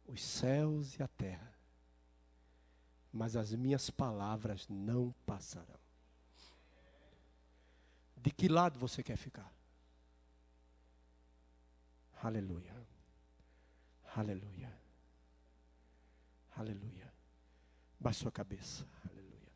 [0.05, 1.51] os céus e a terra,
[3.11, 5.79] mas as minhas palavras não passarão.
[8.15, 9.51] De que lado você quer ficar?
[12.21, 12.75] Aleluia.
[14.15, 14.71] Aleluia.
[16.55, 16.98] Aleluia.
[17.99, 18.87] Baixe sua cabeça.
[19.09, 19.51] Aleluia.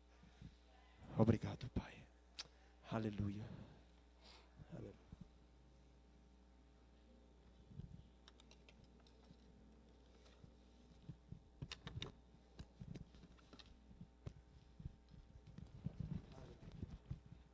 [1.16, 2.04] Obrigado, Pai.
[2.90, 3.48] Aleluia.
[4.70, 4.94] Aleluia.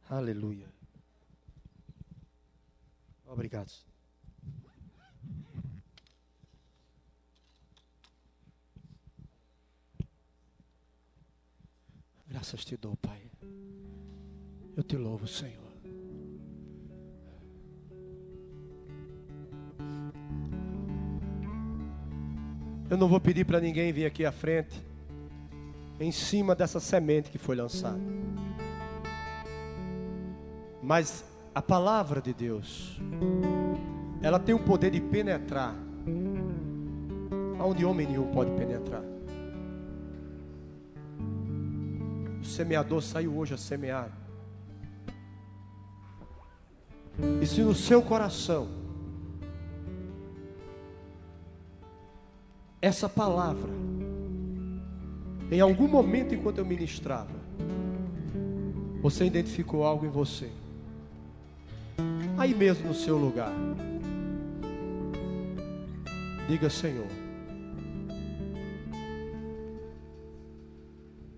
[0.09, 0.75] Aleluia.
[3.27, 3.90] Obrigado.
[12.31, 13.21] Graças te dou, Pai.
[14.77, 15.59] Eu te louvo, Senhor.
[22.89, 24.81] Eu não vou pedir para ninguém vir aqui à frente,
[25.99, 28.01] em cima dessa semente que foi lançada.
[30.81, 32.97] Mas a palavra de Deus,
[34.23, 35.75] ela tem o poder de penetrar
[37.59, 39.03] aonde homem nenhum pode penetrar.
[42.51, 44.11] Semeador saiu hoje a semear.
[47.41, 48.69] E se no seu coração
[52.81, 53.71] essa palavra,
[55.51, 57.41] em algum momento enquanto eu ministrava,
[59.03, 60.51] você identificou algo em você
[62.41, 63.53] Aí mesmo no seu lugar.
[66.49, 67.07] Diga, Senhor,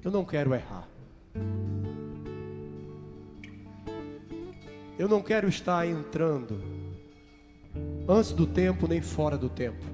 [0.05, 0.92] eu não quero errar.
[4.99, 6.61] Eu não quero estar entrando
[8.09, 9.85] antes do tempo nem fora do tempo.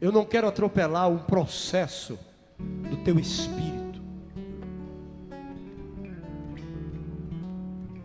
[0.00, 2.18] Eu não quero atropelar um processo
[2.58, 4.00] do teu espírito.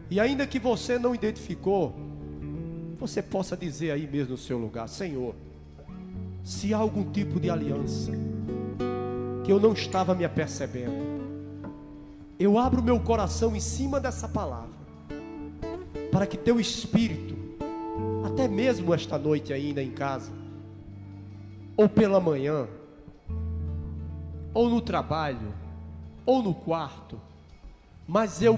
[0.10, 1.96] E ainda que você não identificou,
[3.00, 5.34] você possa dizer aí mesmo no seu lugar: Senhor,
[6.44, 8.12] se há algum tipo de aliança
[9.52, 11.22] eu não estava me apercebendo,
[12.40, 14.70] eu abro meu coração em cima dessa palavra,
[16.12, 17.38] para que teu espírito,
[18.26, 20.32] até mesmo esta noite ainda em casa,
[21.76, 22.68] ou pela manhã,
[24.54, 25.54] ou no trabalho,
[26.26, 27.20] ou no quarto,
[28.08, 28.58] mas eu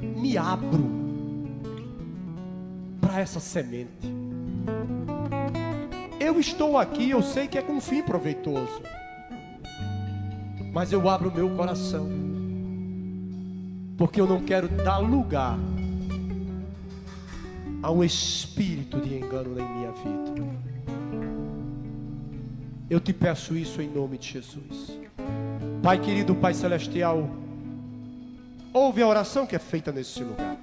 [0.00, 0.84] me abro
[3.00, 4.12] para essa semente.
[6.18, 8.82] Eu estou aqui, eu sei que é com fim proveitoso,
[10.74, 12.08] mas eu abro meu coração,
[13.96, 15.56] porque eu não quero dar lugar
[17.80, 20.74] a um espírito de engano em minha vida.
[22.90, 24.98] Eu te peço isso em nome de Jesus.
[25.80, 27.30] Pai querido, Pai celestial,
[28.72, 30.56] ouve a oração que é feita nesse lugar.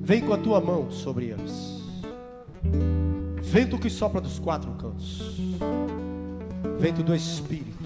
[0.00, 1.82] Vem com a tua mão sobre eles.
[3.42, 5.40] Vento que sopra dos quatro cantos.
[6.80, 7.84] Vento do Espírito.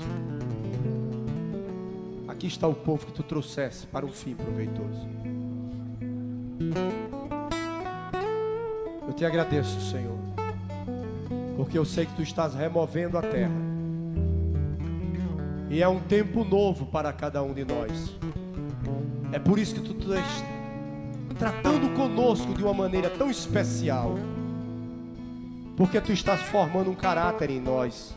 [2.28, 5.08] Aqui está o povo que tu trouxeste para um fim proveitoso.
[9.06, 10.24] Eu te agradeço, Senhor
[11.56, 13.52] porque eu sei que tu estás removendo a terra.
[15.70, 18.14] E é um tempo novo para cada um de nós.
[19.32, 20.44] É por isso que tu estás
[21.38, 24.16] tratando conosco de uma maneira tão especial.
[25.76, 28.14] Porque tu estás formando um caráter em nós.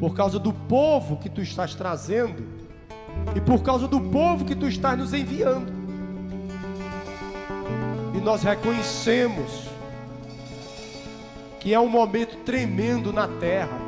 [0.00, 2.42] Por causa do povo que tu estás trazendo.
[3.36, 5.70] E por causa do povo que tu estás nos enviando.
[8.14, 9.68] E nós reconhecemos
[11.60, 13.78] que é um momento tremendo na terra,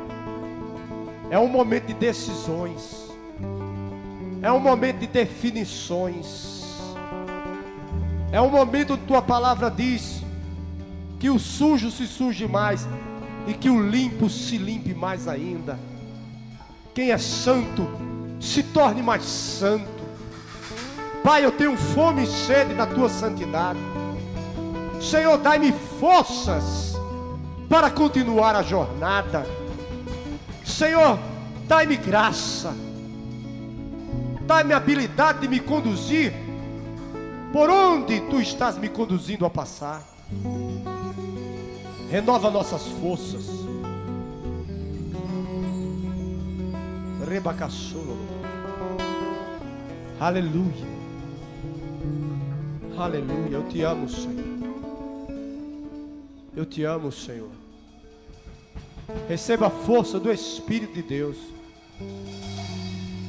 [1.31, 3.11] é um momento de decisões,
[4.43, 6.63] é um momento de definições,
[8.31, 10.23] é um momento onde tua palavra diz
[11.19, 12.87] que o sujo se suje mais
[13.47, 15.79] e que o limpo se limpe mais ainda.
[16.93, 17.87] Quem é santo
[18.39, 20.03] se torne mais santo.
[21.23, 23.79] Pai, eu tenho fome e sede da tua santidade.
[25.01, 26.93] Senhor, dai-me forças
[27.69, 29.47] para continuar a jornada.
[30.63, 31.17] Senhor,
[31.67, 32.73] dai-me graça,
[34.41, 36.33] dai-me habilidade de me conduzir
[37.51, 40.03] por onde tu estás me conduzindo a passar.
[42.09, 43.62] Renova nossas forças.
[47.33, 48.15] Rebacassolo.
[50.19, 50.85] Aleluia.
[52.95, 53.57] Aleluia.
[53.57, 54.45] Eu te amo, Senhor.
[56.55, 57.49] Eu te amo, Senhor.
[59.27, 61.37] Receba a força do Espírito de Deus.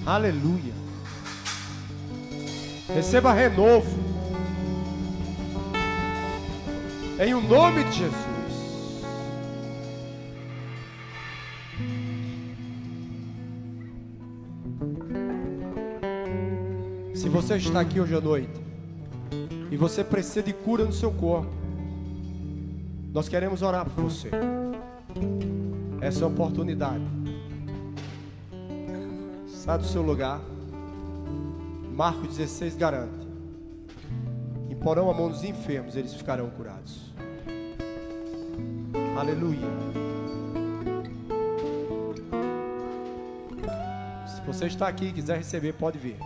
[0.04, 0.74] Aleluia.
[2.94, 3.98] Receba renovo.
[7.18, 8.33] Em o nome de Jesus.
[17.44, 18.58] Você está aqui hoje à noite
[19.70, 21.52] e você precisa de cura no seu corpo,
[23.12, 24.30] nós queremos orar por você
[26.00, 27.04] essa oportunidade.
[29.46, 30.40] Sai do seu lugar.
[31.92, 33.28] Marcos 16 garante:
[34.70, 37.12] Imporão a mão dos enfermos, eles ficarão curados.
[39.18, 39.68] Aleluia.
[44.26, 46.16] Se você está aqui e quiser receber, pode vir.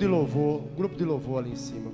[0.00, 1.90] De louvor, grupo de louvor ali em cima.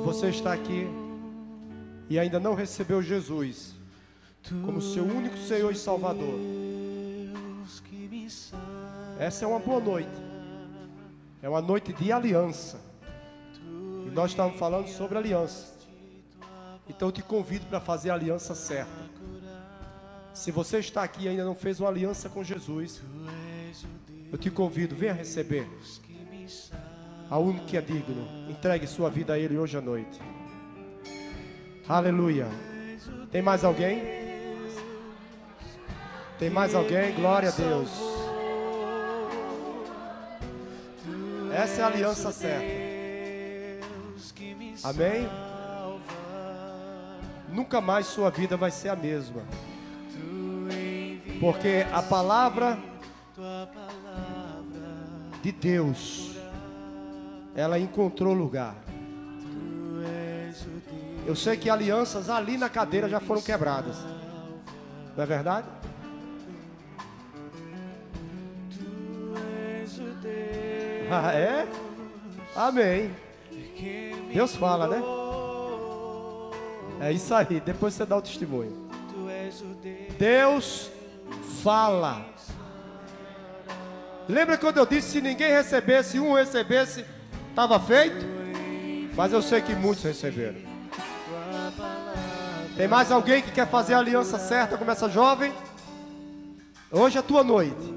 [0.00, 0.86] Se você está aqui
[2.08, 3.74] e ainda não recebeu Jesus
[4.64, 6.40] como seu único Senhor e Salvador,
[9.18, 10.08] essa é uma boa noite.
[11.42, 12.80] É uma noite de aliança.
[14.06, 15.74] E nós estamos falando sobre aliança.
[16.88, 18.90] Então eu te convido para fazer a aliança certa.
[20.32, 23.02] Se você está aqui e ainda não fez uma aliança com Jesus,
[24.32, 25.68] eu te convido, venha receber.
[27.30, 30.20] A único que é digno, entregue sua vida a Ele hoje à noite.
[31.88, 32.48] Aleluia.
[33.30, 34.02] Tem mais alguém?
[36.40, 37.14] Tem mais alguém?
[37.14, 37.88] Glória a Deus.
[41.54, 42.90] Essa é a aliança certa.
[44.82, 45.28] Amém?
[47.48, 49.42] Nunca mais sua vida vai ser a mesma.
[51.38, 52.78] Porque a palavra
[55.42, 56.29] de Deus,
[57.54, 58.74] ela encontrou lugar.
[61.26, 63.96] Eu sei que alianças ali na cadeira já foram quebradas.
[65.16, 65.66] Não é verdade?
[71.10, 71.66] Ah, é?
[72.54, 73.14] Amém.
[74.32, 75.02] Deus fala, né?
[77.00, 77.60] É isso aí.
[77.60, 78.88] Depois você dá o testemunho.
[80.18, 80.90] Deus
[81.62, 82.24] fala.
[84.28, 87.04] Lembra quando eu disse se ninguém recebesse, um recebesse,
[87.64, 88.26] estava feito?
[89.14, 90.58] Mas eu sei que muitos receberam.
[92.74, 95.52] Tem mais alguém que quer fazer a aliança certa com essa jovem?
[96.90, 97.94] Hoje é a tua noite.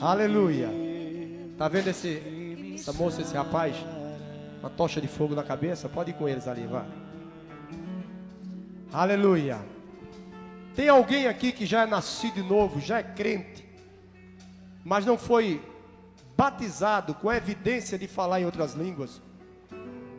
[0.00, 0.68] Aleluia.
[1.56, 3.74] Tá vendo esse, essa moça, esse rapaz?
[4.60, 5.88] Uma tocha de fogo na cabeça?
[5.88, 6.86] Pode ir com eles ali, vai.
[8.92, 9.58] Aleluia.
[10.76, 13.66] Tem alguém aqui que já é nascido de novo, já é crente,
[14.84, 15.60] mas não foi
[16.38, 19.20] batizado com evidência de falar em outras línguas?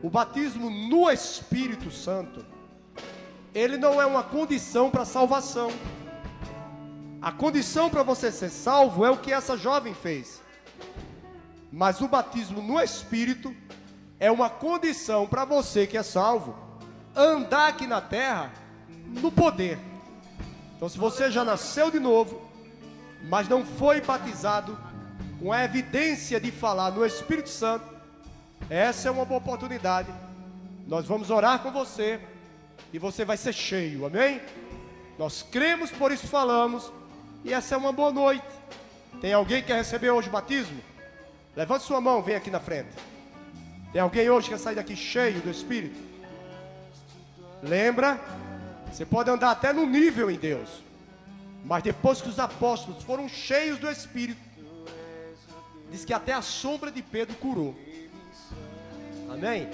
[0.03, 2.45] O batismo no Espírito Santo,
[3.55, 5.71] ele não é uma condição para salvação.
[7.21, 10.41] A condição para você ser salvo é o que essa jovem fez.
[11.71, 13.55] Mas o batismo no Espírito
[14.19, 16.53] é uma condição para você que é salvo
[17.15, 18.51] andar aqui na terra
[19.05, 19.79] no poder.
[20.75, 22.41] Então, se você já nasceu de novo,
[23.23, 24.77] mas não foi batizado
[25.39, 27.85] com a evidência de falar no Espírito Santo,
[28.69, 30.11] essa é uma boa oportunidade.
[30.85, 32.19] Nós vamos orar com você
[32.91, 34.41] e você vai ser cheio, amém?
[35.17, 36.91] Nós cremos, por isso falamos,
[37.43, 38.45] e essa é uma boa noite.
[39.21, 40.81] Tem alguém que quer receber hoje o batismo?
[41.55, 42.89] Levante sua mão, vem aqui na frente.
[43.91, 45.99] Tem alguém hoje que quer sair daqui cheio do Espírito?
[47.63, 48.19] Lembra?
[48.91, 50.69] Você pode andar até no nível em Deus.
[51.63, 54.48] Mas depois que os apóstolos foram cheios do Espírito,
[55.91, 57.75] diz que até a sombra de Pedro curou.
[59.29, 59.69] Amém?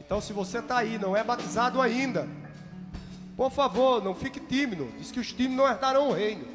[0.00, 2.26] Então, se você está aí, não é batizado ainda,
[3.36, 4.88] por favor, não fique tímido.
[4.98, 6.46] Diz que os tímidos não herdarão o reino.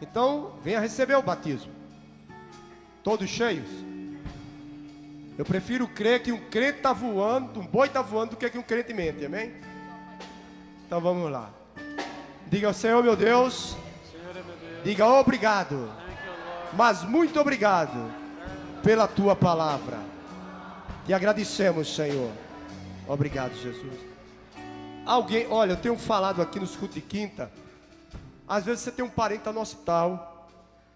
[0.00, 1.72] Então, venha receber o batismo.
[3.02, 3.68] Todos cheios.
[5.36, 8.58] Eu prefiro crer que um crente está voando, um boi está voando, do que que
[8.58, 9.54] um crente mente, amém?
[10.86, 11.50] Então vamos lá.
[12.46, 13.76] Diga, Senhor meu Deus.
[14.84, 15.90] Diga obrigado.
[16.72, 18.12] Mas muito obrigado
[18.82, 19.98] pela tua palavra.
[21.04, 22.30] Te agradecemos, Senhor.
[23.08, 23.98] Obrigado, Jesus.
[25.04, 27.50] Alguém, olha, eu tenho falado aqui nos cultos de quinta.
[28.46, 30.48] Às vezes você tem um parente no hospital,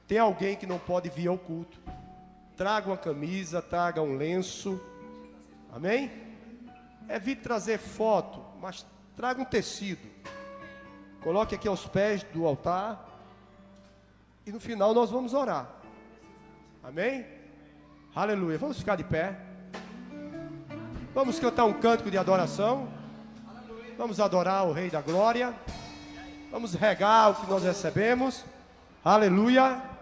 [0.06, 1.78] tem alguém que não pode vir ao culto.
[2.56, 4.80] Traga uma camisa, traga um lenço.
[5.72, 6.10] Amém?
[7.08, 8.86] Evite trazer foto, mas
[9.16, 10.08] traga um tecido.
[11.20, 13.13] Coloque aqui aos pés do altar.
[14.46, 15.66] E no final nós vamos orar.
[16.82, 17.26] Amém?
[18.14, 18.58] Aleluia.
[18.58, 19.38] Vamos ficar de pé.
[21.14, 22.88] Vamos cantar um cântico de adoração.
[23.96, 25.54] Vamos adorar o Rei da Glória.
[26.50, 28.44] Vamos regar o que nós recebemos.
[29.02, 29.93] Aleluia.